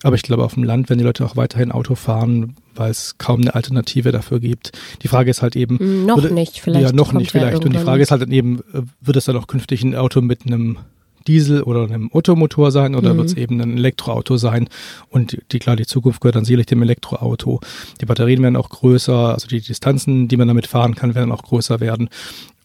[0.03, 3.16] Aber ich glaube, auf dem Land werden die Leute auch weiterhin Auto fahren, weil es
[3.18, 4.72] kaum eine Alternative dafür gibt.
[5.03, 5.79] Die Frage ist halt eben.
[5.79, 6.87] Hm, noch würde, nicht, vielleicht.
[6.87, 7.64] Ja, noch nicht, vielleicht.
[7.64, 10.20] Und die Frage ist halt dann eben, äh, wird es dann auch künftig ein Auto
[10.20, 10.79] mit einem
[11.27, 13.18] Diesel oder einem Ottomotor sein oder mhm.
[13.18, 14.68] wird es eben ein Elektroauto sein?
[15.11, 17.61] Und die, klar, die Zukunft gehört dann sicherlich dem Elektroauto.
[18.01, 21.42] Die Batterien werden auch größer, also die Distanzen, die man damit fahren kann, werden auch
[21.42, 22.09] größer werden.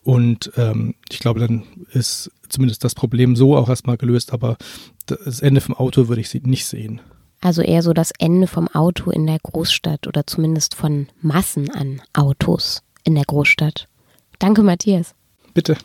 [0.04, 4.58] Und ähm, ich glaube, dann ist zumindest das Problem so auch erstmal gelöst, aber
[5.06, 7.02] das Ende vom Auto würde ich nicht sehen.
[7.42, 12.02] Also eher so das Ende vom Auto in der Großstadt oder zumindest von Massen an
[12.14, 13.88] Autos in der Großstadt.
[14.40, 15.14] Danke, Matthias.
[15.54, 15.78] Bitte.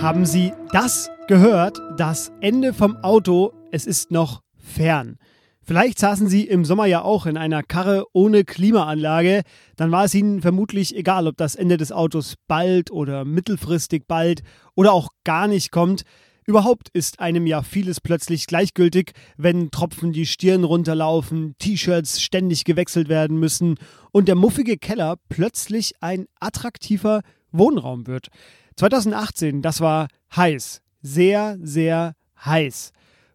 [0.00, 1.80] Haben Sie das gehört?
[1.96, 5.16] Das Ende vom Auto, es ist noch fern.
[5.66, 9.42] Vielleicht saßen Sie im Sommer ja auch in einer Karre ohne Klimaanlage.
[9.76, 14.42] Dann war es Ihnen vermutlich egal, ob das Ende des Autos bald oder mittelfristig bald
[14.74, 16.02] oder auch gar nicht kommt.
[16.46, 23.08] Überhaupt ist einem ja vieles plötzlich gleichgültig, wenn Tropfen die Stirn runterlaufen, T-Shirts ständig gewechselt
[23.08, 23.76] werden müssen
[24.12, 28.28] und der muffige Keller plötzlich ein attraktiver Wohnraum wird.
[28.76, 32.92] 2018, das war heiß, sehr, sehr heiß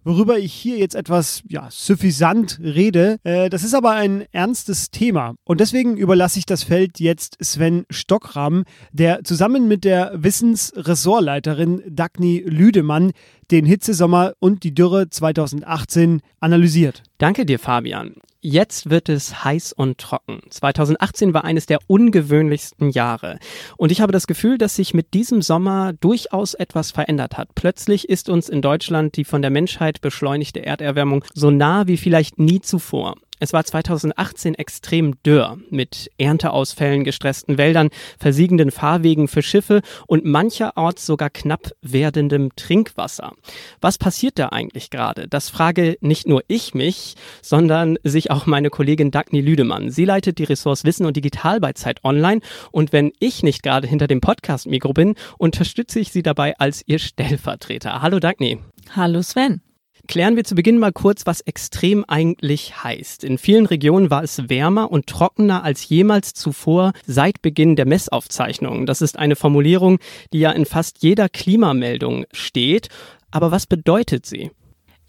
[0.09, 3.17] worüber ich hier jetzt etwas ja, suffisant rede.
[3.23, 5.35] Äh, das ist aber ein ernstes Thema.
[5.43, 12.43] Und deswegen überlasse ich das Feld jetzt Sven Stockram, der zusammen mit der Wissensressortleiterin Dagny
[12.45, 13.11] Lüdemann
[13.51, 17.03] den Hitzesommer und die Dürre 2018 analysiert.
[17.17, 18.15] Danke dir, Fabian.
[18.41, 20.39] Jetzt wird es heiß und trocken.
[20.49, 23.37] 2018 war eines der ungewöhnlichsten Jahre.
[23.75, 27.49] Und ich habe das Gefühl, dass sich mit diesem Sommer durchaus etwas verändert hat.
[27.55, 32.39] Plötzlich ist uns in Deutschland die von der Menschheit beschleunigte Erderwärmung so nah wie vielleicht
[32.39, 33.15] nie zuvor.
[33.39, 41.05] Es war 2018 extrem dürr mit Ernteausfällen, gestressten Wäldern, versiegenden Fahrwegen für Schiffe und mancherorts
[41.05, 43.33] sogar knapp werdendem Trinkwasser.
[43.79, 45.27] Was passiert da eigentlich gerade?
[45.27, 49.89] Das frage nicht nur ich mich, sondern sich auch meine Kollegin Dagny Lüdemann.
[49.89, 53.87] Sie leitet die Ressource Wissen und Digital bei Zeit Online und wenn ich nicht gerade
[53.87, 58.01] hinter dem Podcast-Mikro bin, unterstütze ich sie dabei als ihr Stellvertreter.
[58.01, 58.59] Hallo Dagny.
[58.95, 59.61] Hallo Sven.
[60.09, 63.23] Klären wir zu Beginn mal kurz, was extrem eigentlich heißt.
[63.23, 68.87] In vielen Regionen war es wärmer und trockener als jemals zuvor seit Beginn der Messaufzeichnungen.
[68.87, 69.99] Das ist eine Formulierung,
[70.33, 72.89] die ja in fast jeder Klimameldung steht.
[73.29, 74.49] Aber was bedeutet sie?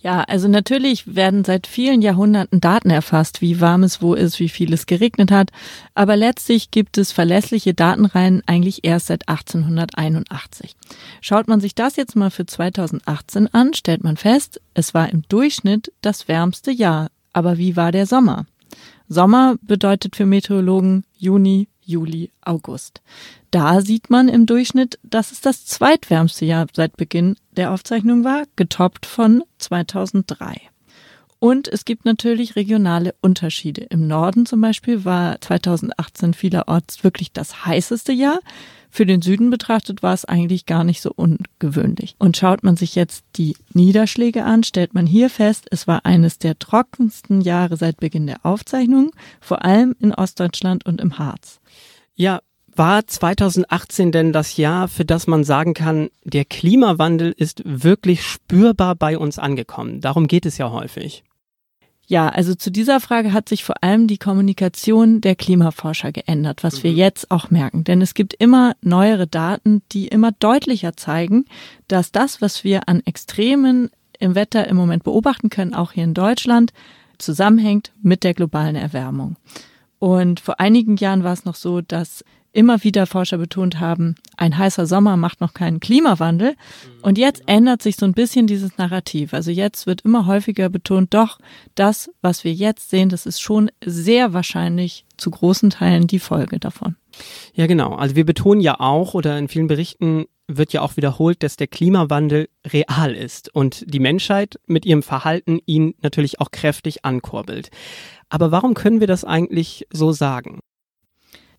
[0.02, 4.48] Ja, also natürlich werden seit vielen Jahrhunderten Daten erfasst, wie warm es wo ist, wie
[4.48, 5.50] viel es geregnet hat,
[5.94, 10.74] aber letztlich gibt es verlässliche Datenreihen eigentlich erst seit 1881.
[11.20, 15.22] Schaut man sich das jetzt mal für 2018 an, stellt man fest, es war im
[15.28, 17.10] Durchschnitt das wärmste Jahr.
[17.34, 18.46] Aber wie war der Sommer?
[19.06, 23.00] Sommer bedeutet für Meteorologen Juni, Juli, August.
[23.50, 28.44] Da sieht man im Durchschnitt, dass es das zweitwärmste Jahr seit Beginn der Aufzeichnung war,
[28.56, 30.60] getoppt von 2003.
[31.40, 33.86] Und es gibt natürlich regionale Unterschiede.
[33.88, 38.40] Im Norden zum Beispiel war 2018 vielerorts wirklich das heißeste Jahr.
[38.90, 42.16] Für den Süden betrachtet war es eigentlich gar nicht so ungewöhnlich.
[42.18, 46.38] Und schaut man sich jetzt die Niederschläge an, stellt man hier fest, es war eines
[46.38, 51.60] der trockensten Jahre seit Beginn der Aufzeichnung, vor allem in Ostdeutschland und im Harz.
[52.16, 52.40] Ja,
[52.74, 58.96] war 2018 denn das Jahr, für das man sagen kann, der Klimawandel ist wirklich spürbar
[58.96, 60.00] bei uns angekommen?
[60.00, 61.24] Darum geht es ja häufig.
[62.10, 66.78] Ja, also zu dieser Frage hat sich vor allem die Kommunikation der Klimaforscher geändert, was
[66.78, 66.82] mhm.
[66.82, 67.84] wir jetzt auch merken.
[67.84, 71.44] Denn es gibt immer neuere Daten, die immer deutlicher zeigen,
[71.86, 76.14] dass das, was wir an Extremen im Wetter im Moment beobachten können, auch hier in
[76.14, 76.72] Deutschland,
[77.18, 79.36] zusammenhängt mit der globalen Erwärmung.
[80.00, 84.56] Und vor einigen Jahren war es noch so, dass immer wieder Forscher betont haben, ein
[84.56, 86.54] heißer Sommer macht noch keinen Klimawandel.
[87.02, 89.34] Und jetzt ändert sich so ein bisschen dieses Narrativ.
[89.34, 91.38] Also jetzt wird immer häufiger betont, doch,
[91.74, 96.58] das, was wir jetzt sehen, das ist schon sehr wahrscheinlich zu großen Teilen die Folge
[96.58, 96.96] davon.
[97.54, 97.94] Ja, genau.
[97.94, 101.68] Also wir betonen ja auch oder in vielen Berichten wird ja auch wiederholt, dass der
[101.68, 107.70] Klimawandel real ist und die Menschheit mit ihrem Verhalten ihn natürlich auch kräftig ankurbelt.
[108.28, 110.60] Aber warum können wir das eigentlich so sagen?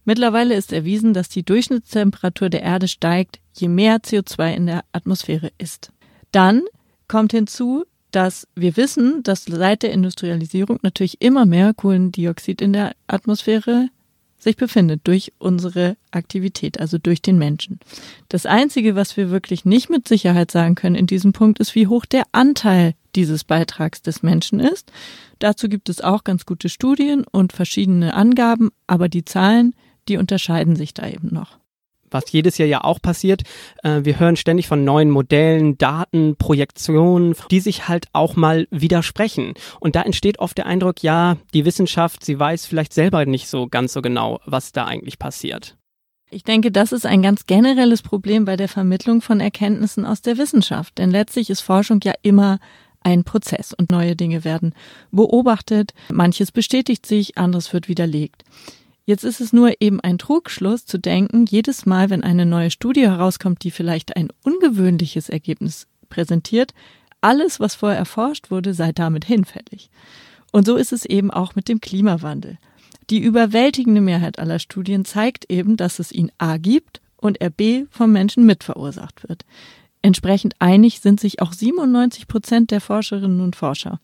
[0.06, 5.52] Mittlerweile ist erwiesen, dass die Durchschnittstemperatur der Erde steigt, je mehr CO2 in der Atmosphäre
[5.58, 5.92] ist.
[6.32, 6.64] Dann
[7.08, 12.94] kommt hinzu, dass wir wissen, dass seit der Industrialisierung natürlich immer mehr Kohlendioxid in der
[13.08, 13.90] Atmosphäre
[14.38, 17.80] sich befindet durch unsere Aktivität, also durch den Menschen.
[18.28, 21.88] Das Einzige, was wir wirklich nicht mit Sicherheit sagen können in diesem Punkt, ist, wie
[21.88, 24.92] hoch der Anteil dieses Beitrags des Menschen ist.
[25.40, 29.76] Dazu gibt es auch ganz gute Studien und verschiedene Angaben, aber die Zahlen,
[30.12, 31.58] die unterscheiden sich da eben noch
[32.14, 33.44] was jedes Jahr ja auch passiert.
[33.84, 39.54] Äh, wir hören ständig von neuen Modellen, Daten, Projektionen, die sich halt auch mal widersprechen.
[39.80, 43.70] Und da entsteht oft der Eindruck, ja, die Wissenschaft, sie weiß vielleicht selber nicht so
[43.70, 45.78] ganz so genau, was da eigentlich passiert.
[46.30, 50.38] Ich denke, das ist ein ganz generelles Problem bei der Vermittlung von Erkenntnissen aus der
[50.38, 50.98] Wissenschaft.
[50.98, 52.60] Denn letztlich ist Forschung ja immer
[53.04, 54.74] ein Prozess und neue Dinge werden
[55.12, 55.94] beobachtet.
[56.12, 58.44] Manches bestätigt sich, anderes wird widerlegt.
[59.06, 63.02] Jetzt ist es nur eben ein Trugschluss zu denken, jedes Mal, wenn eine neue Studie
[63.02, 66.74] herauskommt, die vielleicht ein ungewöhnliches Ergebnis präsentiert,
[67.20, 69.90] alles, was vorher erforscht wurde, sei damit hinfällig.
[70.52, 72.58] Und so ist es eben auch mit dem Klimawandel.
[73.10, 77.86] Die überwältigende Mehrheit aller Studien zeigt eben, dass es ihn A gibt und er B
[77.90, 79.46] vom Menschen mitverursacht wird.
[80.02, 84.00] Entsprechend einig sind sich auch 97 Prozent der Forscherinnen und Forscher.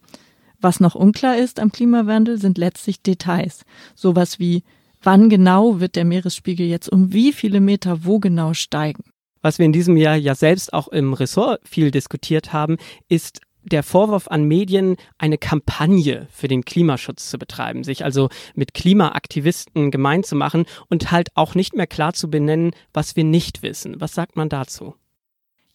[0.60, 3.64] Was noch unklar ist am Klimawandel, sind letztlich Details.
[3.96, 4.64] Sowas wie
[5.08, 9.06] wann genau wird der Meeresspiegel jetzt um wie viele Meter wo genau steigen.
[9.42, 12.76] Was wir in diesem Jahr ja selbst auch im Ressort viel diskutiert haben,
[13.08, 18.74] ist der Vorwurf an Medien, eine Kampagne für den Klimaschutz zu betreiben, sich also mit
[18.74, 23.64] Klimaaktivisten gemein zu machen und halt auch nicht mehr klar zu benennen, was wir nicht
[23.64, 24.02] wissen.
[24.02, 24.94] Was sagt man dazu?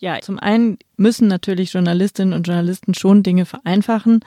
[0.03, 4.21] Ja, zum einen müssen natürlich Journalistinnen und Journalisten schon Dinge vereinfachen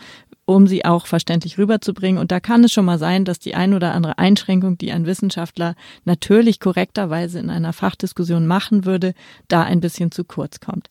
[0.45, 2.19] um sie auch verständlich rüberzubringen.
[2.19, 5.05] Und da kann es schon mal sein, dass die ein oder andere Einschränkung, die ein
[5.05, 9.13] Wissenschaftler natürlich korrekterweise in einer Fachdiskussion machen würde,
[9.47, 10.89] da ein bisschen zu kurz kommt.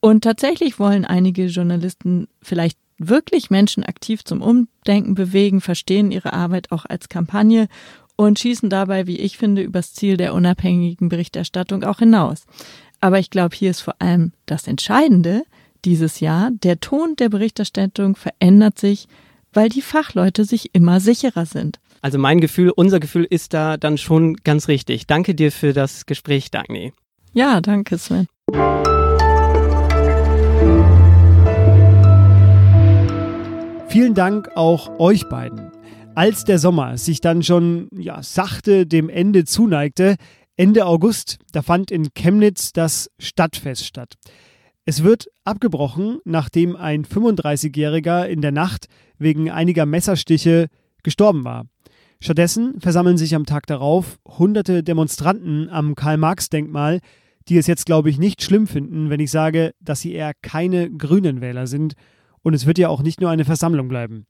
[0.00, 6.70] Und tatsächlich wollen einige Journalisten vielleicht wirklich Menschen aktiv zum Umdenken bewegen, verstehen ihre Arbeit
[6.70, 7.68] auch als Kampagne
[8.16, 12.46] und schießen dabei, wie ich finde, übers Ziel der unabhängigen Berichterstattung auch hinaus.
[13.00, 15.42] Aber ich glaube, hier ist vor allem das Entscheidende,
[15.84, 16.50] dieses Jahr.
[16.50, 19.06] Der Ton der Berichterstattung verändert sich,
[19.52, 21.78] weil die Fachleute sich immer sicherer sind.
[22.00, 25.06] Also mein Gefühl, unser Gefühl ist da dann schon ganz richtig.
[25.06, 26.92] Danke dir für das Gespräch, Dagny.
[27.32, 28.26] Ja, danke, Sven.
[33.88, 35.70] Vielen Dank auch euch beiden.
[36.16, 40.16] Als der Sommer sich dann schon ja, sachte dem Ende zuneigte,
[40.56, 44.14] Ende August, da fand in Chemnitz das Stadtfest statt.
[44.86, 48.86] Es wird abgebrochen, nachdem ein 35-Jähriger in der Nacht
[49.18, 50.68] wegen einiger Messerstiche
[51.02, 51.66] gestorben war.
[52.20, 57.00] Stattdessen versammeln sich am Tag darauf hunderte Demonstranten am Karl-Marx-Denkmal,
[57.48, 60.90] die es jetzt, glaube ich, nicht schlimm finden, wenn ich sage, dass sie eher keine
[60.90, 61.94] grünen Wähler sind
[62.42, 64.26] Und es wird ja auch nicht nur eine Versammlung bleiben.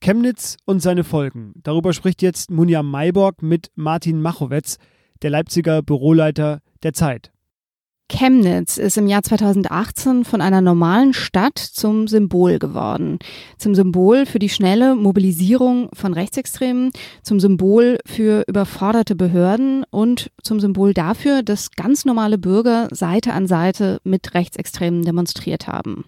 [0.00, 1.52] Chemnitz und seine Folgen.
[1.62, 4.78] Darüber spricht jetzt Munja Mayborg mit Martin Machowetz,
[5.22, 7.32] der Leipziger Büroleiter der Zeit.
[8.10, 13.20] Chemnitz ist im Jahr 2018 von einer normalen Stadt zum Symbol geworden.
[13.56, 16.90] Zum Symbol für die schnelle Mobilisierung von Rechtsextremen,
[17.22, 23.46] zum Symbol für überforderte Behörden und zum Symbol dafür, dass ganz normale Bürger Seite an
[23.46, 26.04] Seite mit Rechtsextremen demonstriert haben.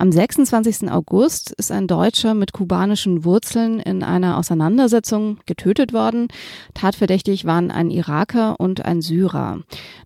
[0.00, 0.90] Am 26.
[0.90, 6.28] August ist ein Deutscher mit kubanischen Wurzeln in einer Auseinandersetzung getötet worden.
[6.72, 9.58] Tatverdächtig waren ein Iraker und ein Syrer.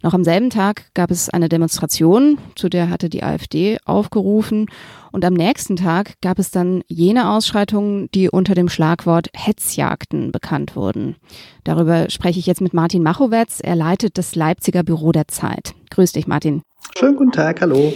[0.03, 4.67] Noch am selben Tag gab es eine Demonstration, zu der hatte die AfD aufgerufen.
[5.13, 10.75] Und am nächsten Tag gab es dann jene Ausschreitungen, die unter dem Schlagwort Hetzjagden bekannt
[10.75, 11.15] wurden.
[11.63, 13.61] Darüber spreche ich jetzt mit Martin Machowetz.
[13.63, 15.73] Er leitet das Leipziger Büro der Zeit.
[15.91, 16.63] Grüß dich, Martin.
[16.99, 17.93] Schönen guten Tag, hallo.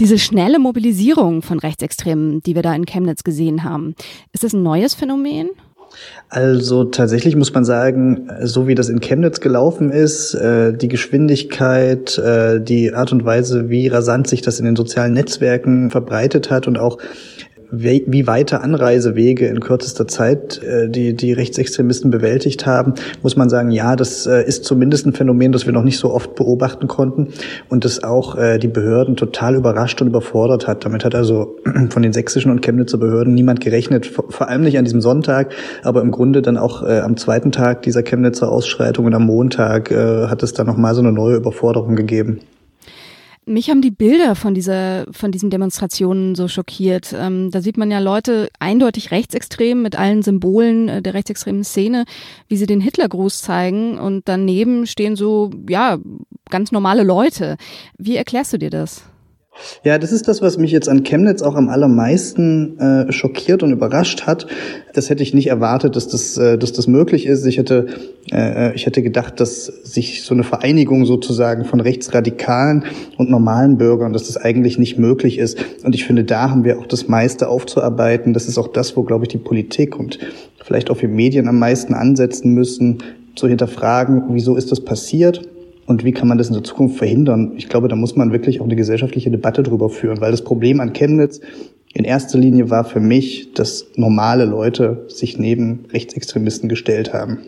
[0.00, 3.94] Diese schnelle Mobilisierung von Rechtsextremen, die wir da in Chemnitz gesehen haben,
[4.32, 5.50] ist das ein neues Phänomen?
[6.30, 12.16] Also tatsächlich muss man sagen, so wie das in Chemnitz gelaufen ist, äh, die Geschwindigkeit,
[12.16, 16.66] äh, die Art und Weise, wie rasant sich das in den sozialen Netzwerken verbreitet hat
[16.66, 16.96] und auch
[17.72, 23.70] wie weite Anreisewege in kürzester Zeit äh, die, die Rechtsextremisten bewältigt haben, muss man sagen,
[23.70, 27.28] ja, das äh, ist zumindest ein Phänomen, das wir noch nicht so oft beobachten konnten
[27.68, 30.84] und das auch äh, die Behörden total überrascht und überfordert hat.
[30.84, 31.56] Damit hat also
[31.90, 35.52] von den sächsischen und Chemnitzer Behörden niemand gerechnet, vor allem nicht an diesem Sonntag,
[35.82, 39.90] aber im Grunde dann auch äh, am zweiten Tag dieser Chemnitzer Ausschreitung und am Montag
[39.90, 42.40] äh, hat es dann nochmal so eine neue Überforderung gegeben.
[43.50, 47.12] Mich haben die Bilder von dieser, von diesen Demonstrationen so schockiert.
[47.12, 52.04] Ähm, da sieht man ja Leute eindeutig rechtsextrem mit allen Symbolen äh, der rechtsextremen Szene,
[52.46, 55.98] wie sie den Hitlergruß zeigen und daneben stehen so, ja,
[56.48, 57.56] ganz normale Leute.
[57.98, 59.09] Wie erklärst du dir das?
[59.84, 63.72] Ja, das ist das, was mich jetzt an Chemnitz auch am allermeisten äh, schockiert und
[63.72, 64.46] überrascht hat.
[64.94, 67.46] Das hätte ich nicht erwartet, dass das, äh, dass das möglich ist.
[67.46, 67.86] Ich hätte,
[68.32, 72.84] äh, ich hätte gedacht, dass sich so eine Vereinigung sozusagen von Rechtsradikalen
[73.16, 75.58] und normalen Bürgern, dass das eigentlich nicht möglich ist.
[75.84, 78.32] Und ich finde, da haben wir auch das meiste aufzuarbeiten.
[78.32, 80.18] Das ist auch das, wo, glaube ich, die Politik und
[80.64, 82.98] vielleicht auch wir Medien am meisten ansetzen müssen,
[83.36, 85.42] zu hinterfragen, wieso ist das passiert?
[85.90, 87.54] Und wie kann man das in der Zukunft verhindern?
[87.56, 90.78] Ich glaube, da muss man wirklich auch eine gesellschaftliche Debatte drüber führen, weil das Problem
[90.78, 91.40] an Chemnitz
[91.92, 97.38] in erster Linie war für mich, dass normale Leute sich neben Rechtsextremisten gestellt haben.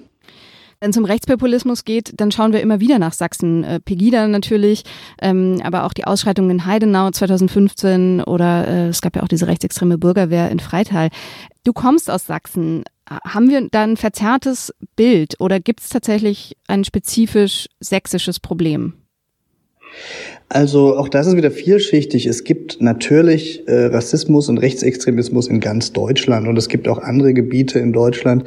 [0.81, 3.63] Wenn es um Rechtspopulismus geht, dann schauen wir immer wieder nach Sachsen.
[3.63, 4.83] Äh, Pegida natürlich,
[5.21, 9.47] ähm, aber auch die Ausschreitungen in Heidenau 2015 oder äh, es gab ja auch diese
[9.47, 11.11] rechtsextreme Bürgerwehr in Freital.
[11.63, 12.83] Du kommst aus Sachsen.
[13.25, 18.95] Haben wir da ein verzerrtes Bild oder gibt es tatsächlich ein spezifisch sächsisches Problem?
[20.49, 22.27] Also auch das ist wieder vielschichtig.
[22.27, 27.33] Es gibt natürlich äh, Rassismus und Rechtsextremismus in ganz Deutschland und es gibt auch andere
[27.33, 28.45] Gebiete in Deutschland,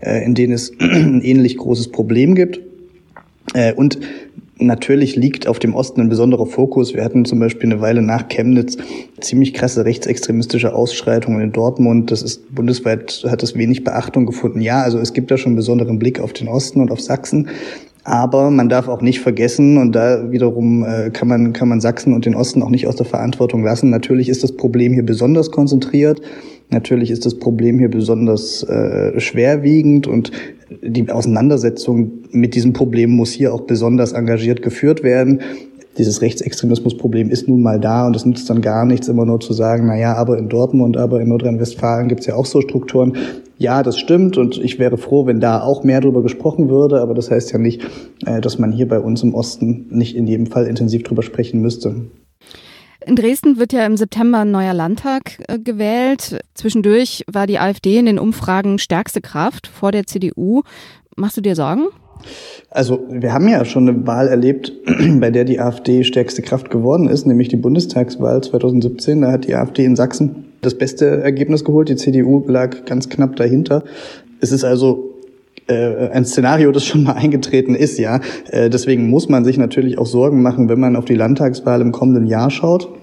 [0.00, 2.60] äh, in denen es ein ähnlich großes Problem gibt.
[3.54, 3.98] Äh, und
[4.60, 6.92] Natürlich liegt auf dem Osten ein besonderer Fokus.
[6.92, 8.76] Wir hatten zum Beispiel eine Weile nach Chemnitz
[9.20, 12.10] ziemlich krasse rechtsextremistische Ausschreitungen in Dortmund.
[12.10, 14.60] Das ist bundesweit hat das wenig Beachtung gefunden.
[14.60, 17.48] Ja, also es gibt da schon einen besonderen Blick auf den Osten und auf Sachsen.
[18.02, 22.14] Aber man darf auch nicht vergessen, und da wiederum äh, kann, man, kann man Sachsen
[22.14, 23.90] und den Osten auch nicht aus der Verantwortung lassen.
[23.90, 26.20] Natürlich ist das Problem hier besonders konzentriert.
[26.70, 30.32] Natürlich ist das Problem hier besonders äh, schwerwiegend und
[30.82, 35.40] die Auseinandersetzung mit diesem Problem muss hier auch besonders engagiert geführt werden.
[35.96, 39.52] Dieses Rechtsextremismusproblem ist nun mal da und es nützt dann gar nichts, immer nur zu
[39.52, 43.16] sagen, na ja, aber in Dortmund, aber in Nordrhein-Westfalen gibt es ja auch so Strukturen.
[43.56, 47.14] Ja, das stimmt und ich wäre froh, wenn da auch mehr darüber gesprochen würde, aber
[47.14, 47.82] das heißt ja nicht,
[48.26, 51.60] äh, dass man hier bei uns im Osten nicht in jedem Fall intensiv drüber sprechen
[51.60, 51.96] müsste.
[53.08, 56.40] In Dresden wird ja im September ein neuer Landtag äh, gewählt.
[56.52, 60.60] Zwischendurch war die AfD in den Umfragen stärkste Kraft vor der CDU.
[61.16, 61.86] Machst du dir Sorgen?
[62.68, 64.74] Also wir haben ja schon eine Wahl erlebt,
[65.20, 69.22] bei der die AfD stärkste Kraft geworden ist, nämlich die Bundestagswahl 2017.
[69.22, 71.88] Da hat die AfD in Sachsen das beste Ergebnis geholt.
[71.88, 73.84] Die CDU lag ganz knapp dahinter.
[74.42, 75.14] Es ist also
[75.66, 78.20] äh, ein Szenario, das schon mal eingetreten ist, ja.
[78.50, 81.92] Äh, deswegen muss man sich natürlich auch Sorgen machen, wenn man auf die Landtagswahl im
[81.92, 82.97] kommenden Jahr schaut.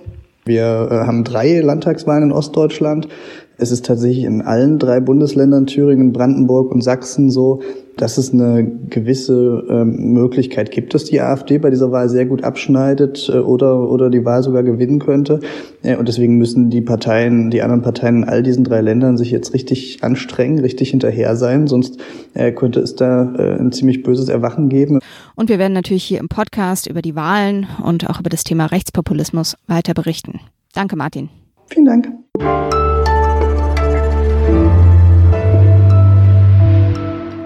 [0.47, 3.07] Wir äh, haben drei Landtagswahlen in Ostdeutschland.
[3.57, 7.61] Es ist tatsächlich in allen drei Bundesländern, Thüringen, Brandenburg und Sachsen so,
[7.97, 12.43] dass es eine gewisse ähm, Möglichkeit gibt, dass die AfD bei dieser Wahl sehr gut
[12.43, 15.39] abschneidet äh, oder, oder die Wahl sogar gewinnen könnte.
[15.81, 19.31] Äh, und deswegen müssen die Parteien, die anderen Parteien in all diesen drei Ländern sich
[19.31, 21.97] jetzt richtig anstrengen, richtig hinterher sein, sonst
[22.33, 24.99] äh, könnte es da äh, ein ziemlich böses Erwachen geben.
[25.35, 28.65] Und wir werden natürlich hier im Podcast über die Wahlen und auch über das Thema
[28.65, 30.41] Rechtspopulismus weiter berichten.
[30.73, 31.29] Danke, Martin.
[31.67, 32.94] Vielen Dank.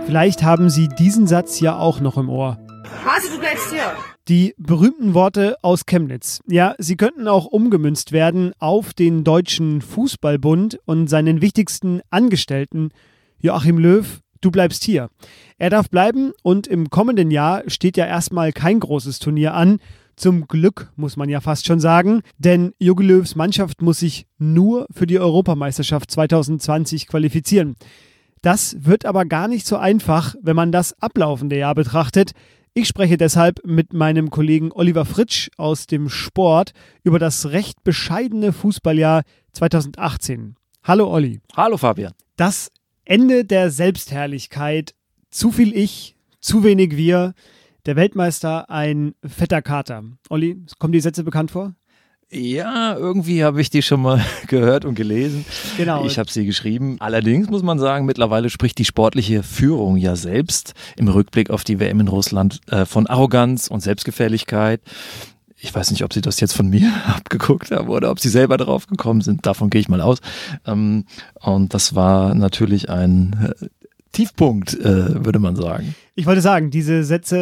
[0.09, 2.57] Vielleicht haben Sie diesen Satz ja auch noch im Ohr.
[3.05, 3.93] Hase, du bleibst hier.
[4.27, 6.39] Die berühmten Worte aus Chemnitz.
[6.47, 12.89] Ja, sie könnten auch umgemünzt werden auf den Deutschen Fußballbund und seinen wichtigsten Angestellten,
[13.37, 15.11] Joachim Löw, du bleibst hier.
[15.59, 19.77] Er darf bleiben und im kommenden Jahr steht ja erstmal kein großes Turnier an.
[20.15, 24.87] Zum Glück, muss man ja fast schon sagen, denn Jogi Löws Mannschaft muss sich nur
[24.89, 27.75] für die Europameisterschaft 2020 qualifizieren.
[28.41, 32.31] Das wird aber gar nicht so einfach, wenn man das ablaufende Jahr betrachtet.
[32.73, 36.71] Ich spreche deshalb mit meinem Kollegen Oliver Fritsch aus dem Sport
[37.03, 40.55] über das recht bescheidene Fußballjahr 2018.
[40.83, 41.41] Hallo Olli.
[41.55, 42.13] Hallo Fabian.
[42.37, 42.71] Das
[43.03, 44.93] Ende der Selbstherrlichkeit,
[45.29, 47.33] zu viel Ich, zu wenig Wir,
[47.85, 50.03] der Weltmeister ein fetter Kater.
[50.29, 51.73] Olli, kommen die Sätze bekannt vor?
[52.31, 55.45] Ja, irgendwie habe ich die schon mal gehört und gelesen.
[55.77, 56.05] Genau.
[56.05, 56.97] Ich habe sie geschrieben.
[56.99, 61.79] Allerdings muss man sagen, mittlerweile spricht die sportliche Führung ja selbst im Rückblick auf die
[61.79, 64.81] WM in Russland äh, von Arroganz und Selbstgefälligkeit.
[65.57, 68.57] Ich weiß nicht, ob sie das jetzt von mir abgeguckt haben oder ob sie selber
[68.57, 69.47] drauf gekommen sind.
[69.47, 70.19] Davon gehe ich mal aus.
[70.67, 73.65] Ähm, und das war natürlich ein äh,
[74.11, 75.95] Tiefpunkt, äh, würde man sagen.
[76.19, 77.37] Ich wollte sagen, diese Sätze,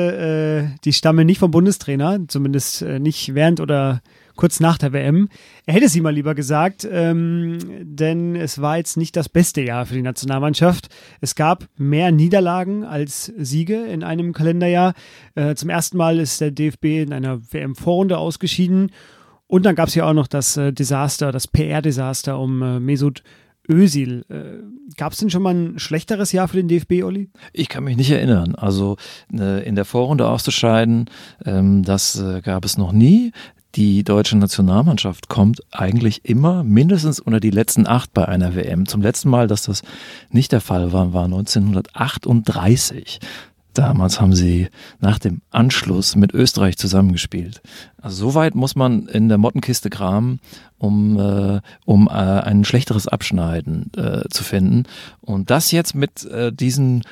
[0.76, 4.04] äh, die stammen nicht vom Bundestrainer, zumindest äh, nicht während oder
[4.36, 5.30] kurz nach der WM.
[5.66, 9.88] Er hätte sie mal lieber gesagt, ähm, denn es war jetzt nicht das beste Jahr
[9.88, 10.90] für die Nationalmannschaft.
[11.22, 14.94] Es gab mehr Niederlagen als Siege in einem Kalenderjahr.
[15.34, 18.92] Äh, zum ersten Mal ist der DFB in einer WM-Vorrunde ausgeschieden.
[19.48, 23.24] Und dann gab es ja auch noch das äh, Desaster, das PR-Desaster um äh, Mesut
[23.70, 24.26] Özil.
[24.30, 24.64] Äh,
[24.96, 27.30] Gab es denn schon mal ein schlechteres Jahr für den DFB, Olli?
[27.54, 28.56] Ich kann mich nicht erinnern.
[28.56, 28.98] Also
[29.34, 31.10] äh, in der Vorrunde auszuscheiden,
[31.46, 33.32] ähm, das äh, gab es noch nie.
[33.76, 38.88] Die deutsche Nationalmannschaft kommt eigentlich immer mindestens unter die letzten acht bei einer WM.
[38.88, 39.84] Zum letzten Mal, dass das
[40.32, 43.20] nicht der Fall war, war 1938.
[43.78, 44.70] Damals haben sie
[45.00, 47.62] nach dem Anschluss mit Österreich zusammengespielt.
[48.02, 50.40] Also so weit muss man in der Mottenkiste kramen,
[50.80, 54.86] um, äh, um äh, ein schlechteres Abschneiden äh, zu finden.
[55.22, 57.04] Und das jetzt mit äh, diesen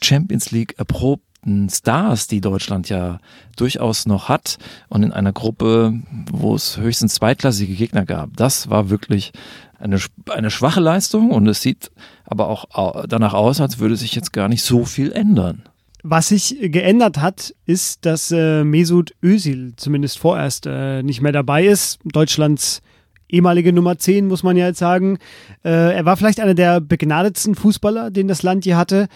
[0.00, 3.18] Champions League erprobten Stars, die Deutschland ja
[3.56, 4.58] durchaus noch hat
[4.88, 5.92] und in einer Gruppe,
[6.30, 9.32] wo es höchstens zweitklassige Gegner gab, das war wirklich
[9.80, 9.98] eine,
[10.30, 11.90] eine schwache Leistung und es sieht
[12.24, 15.64] aber auch danach aus, als würde sich jetzt gar nicht so viel ändern.
[16.04, 21.64] Was sich geändert hat, ist, dass äh, Mesut Özil zumindest vorerst äh, nicht mehr dabei
[21.64, 22.00] ist.
[22.04, 22.82] Deutschlands
[23.28, 25.18] ehemalige Nummer 10, muss man ja jetzt sagen.
[25.64, 29.08] Äh, er war vielleicht einer der begnadetsten Fußballer, den das Land je hatte.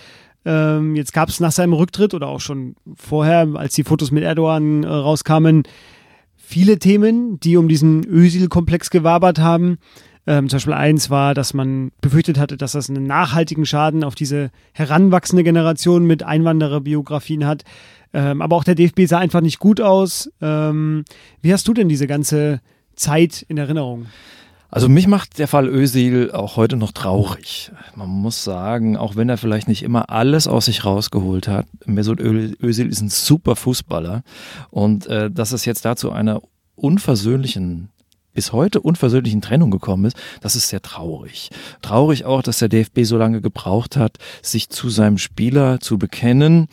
[0.44, 4.22] Ähm, jetzt gab es nach seinem Rücktritt oder auch schon vorher, als die Fotos mit
[4.22, 5.64] Erdogan äh, rauskamen,
[6.36, 9.78] viele Themen, die um diesen Özil-Komplex gewabert haben.
[10.26, 14.14] Ähm, zum Beispiel eins war, dass man befürchtet hatte, dass das einen nachhaltigen Schaden auf
[14.14, 17.62] diese heranwachsende Generation mit Einwandererbiografien hat.
[18.12, 20.30] Ähm, aber auch der DFB sah einfach nicht gut aus.
[20.40, 21.04] Ähm,
[21.42, 22.60] wie hast du denn diese ganze
[22.96, 24.06] Zeit in Erinnerung?
[24.68, 27.70] Also mich macht der Fall Özil auch heute noch traurig.
[27.94, 32.20] Man muss sagen, auch wenn er vielleicht nicht immer alles aus sich rausgeholt hat, Mesut
[32.20, 34.22] Özil ist ein super Fußballer
[34.70, 36.42] und äh, dass es jetzt dazu einer
[36.74, 37.90] unversöhnlichen
[38.36, 41.50] bis heute unversöhnlichen Trennung gekommen ist, das ist sehr traurig.
[41.82, 46.68] Traurig auch, dass der DFB so lange gebraucht hat, sich zu seinem Spieler zu bekennen.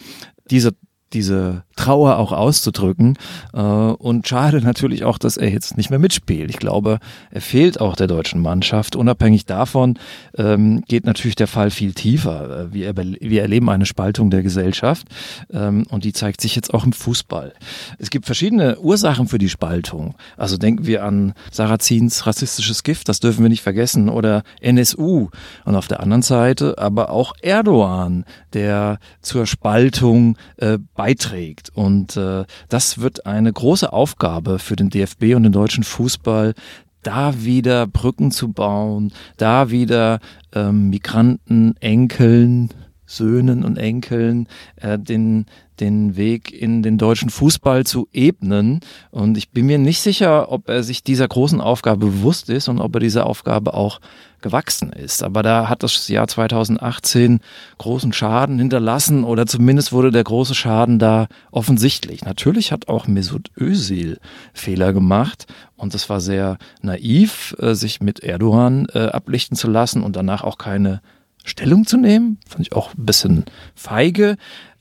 [0.51, 0.71] Dieser
[1.13, 3.17] diese Trauer auch auszudrücken.
[3.53, 6.49] Äh, und schade natürlich auch, dass er jetzt nicht mehr mitspielt.
[6.49, 6.99] Ich glaube,
[7.31, 8.95] er fehlt auch der deutschen Mannschaft.
[8.95, 9.97] Unabhängig davon
[10.37, 12.69] ähm, geht natürlich der Fall viel tiefer.
[12.71, 15.07] Äh, wir, erleben eine Spaltung der Gesellschaft
[15.51, 17.53] ähm, und die zeigt sich jetzt auch im Fußball.
[17.97, 20.15] Es gibt verschiedene Ursachen für die Spaltung.
[20.37, 25.29] Also denken wir an Sarazins rassistisches Gift, das dürfen wir nicht vergessen, oder NSU.
[25.65, 31.69] Und auf der anderen Seite aber auch Erdogan, der zur Spaltung äh, beiträgt.
[31.73, 36.53] Und äh, das wird eine große Aufgabe für den DFB und den deutschen Fußball,
[37.01, 40.21] da wieder Brücken zu bauen, da wieder
[40.53, 42.69] ähm, Migranten, Enkeln,
[43.15, 44.47] Söhnen und Enkeln
[44.77, 45.45] äh, den,
[45.79, 48.81] den Weg in den deutschen Fußball zu ebnen.
[49.11, 52.79] Und ich bin mir nicht sicher, ob er sich dieser großen Aufgabe bewusst ist und
[52.79, 53.99] ob er diese Aufgabe auch
[54.43, 55.23] gewachsen ist.
[55.23, 57.39] Aber da hat das Jahr 2018
[57.79, 62.23] großen Schaden hinterlassen oder zumindest wurde der große Schaden da offensichtlich.
[62.23, 64.19] Natürlich hat auch Mesut Özil
[64.53, 70.03] Fehler gemacht und es war sehr naiv, äh, sich mit Erdogan äh, ablichten zu lassen
[70.03, 71.01] und danach auch keine
[71.43, 72.39] Stellung zu nehmen.
[72.47, 74.37] Fand ich auch ein bisschen feige.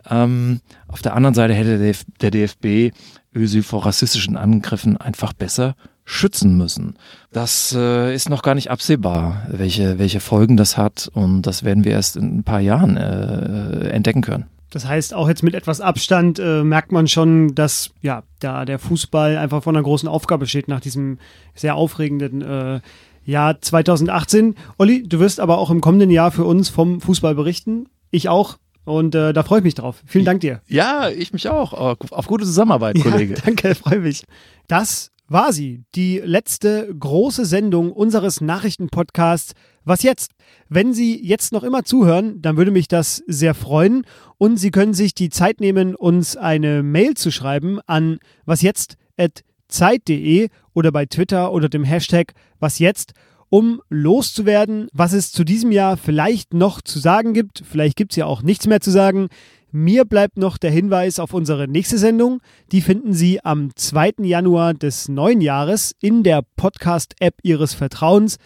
[0.09, 2.95] Ähm, auf der anderen Seite hätte der DFB
[3.35, 6.97] Özil vor rassistischen Angriffen einfach besser schützen müssen.
[7.33, 11.85] Das äh, ist noch gar nicht absehbar, welche, welche Folgen das hat und das werden
[11.85, 14.47] wir erst in ein paar Jahren äh, entdecken können.
[14.71, 18.79] Das heißt, auch jetzt mit etwas Abstand äh, merkt man schon, dass ja, da der
[18.79, 21.19] Fußball einfach vor einer großen Aufgabe steht nach diesem
[21.55, 22.81] sehr aufregenden äh,
[23.25, 24.55] Jahr 2018.
[24.79, 27.87] Olli, du wirst aber auch im kommenden Jahr für uns vom Fußball berichten.
[28.11, 28.59] Ich auch.
[28.85, 30.03] Und äh, da freue ich mich drauf.
[30.07, 30.61] Vielen Dank dir.
[30.67, 31.73] Ja, ich mich auch.
[31.73, 33.35] Auf gute Zusammenarbeit, Kollege.
[33.35, 34.25] Ja, danke, freue mich.
[34.67, 39.53] Das war sie, die letzte große Sendung unseres Nachrichtenpodcasts
[39.85, 40.33] Was jetzt?
[40.69, 44.05] Wenn Sie jetzt noch immer zuhören, dann würde mich das sehr freuen
[44.37, 50.93] und Sie können sich die Zeit nehmen, uns eine Mail zu schreiben an wasjetzt@zeit.de oder
[50.93, 53.13] bei Twitter unter dem Hashtag wasjetzt
[53.53, 57.63] um loszuwerden, was es zu diesem Jahr vielleicht noch zu sagen gibt.
[57.71, 59.29] Vielleicht gibt es ja auch nichts mehr zu sagen.
[59.71, 62.41] Mir bleibt noch der Hinweis auf unsere nächste Sendung.
[62.73, 64.15] Die finden Sie am 2.
[64.23, 68.39] Januar des neuen Jahres in der Podcast-App Ihres Vertrauens.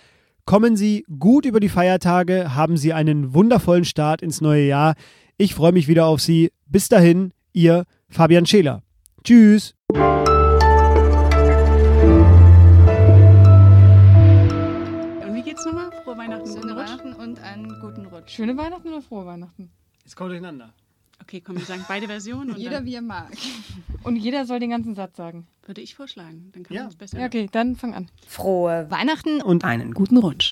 [0.44, 4.96] Kommen Sie gut über die Feiertage, haben Sie einen wundervollen Start ins neue Jahr.
[5.36, 6.50] Ich freue mich wieder auf Sie.
[6.66, 8.82] Bis dahin, Ihr Fabian Scheler.
[9.22, 9.74] Tschüss.
[18.26, 19.70] Schöne Weihnachten oder frohe Weihnachten?
[20.04, 20.72] Jetzt kommt durcheinander.
[21.22, 22.50] Okay, komm, wir sagen beide Versionen.
[22.50, 23.32] Und jeder wie er mag.
[24.04, 25.46] Und jeder soll den ganzen Satz sagen.
[25.64, 26.50] Würde ich vorschlagen.
[26.52, 26.82] Dann kann ja.
[26.82, 27.18] man es besser.
[27.18, 28.08] Ja, okay, dann fang an.
[28.26, 30.44] Frohe Weihnachten und einen guten Rutsch.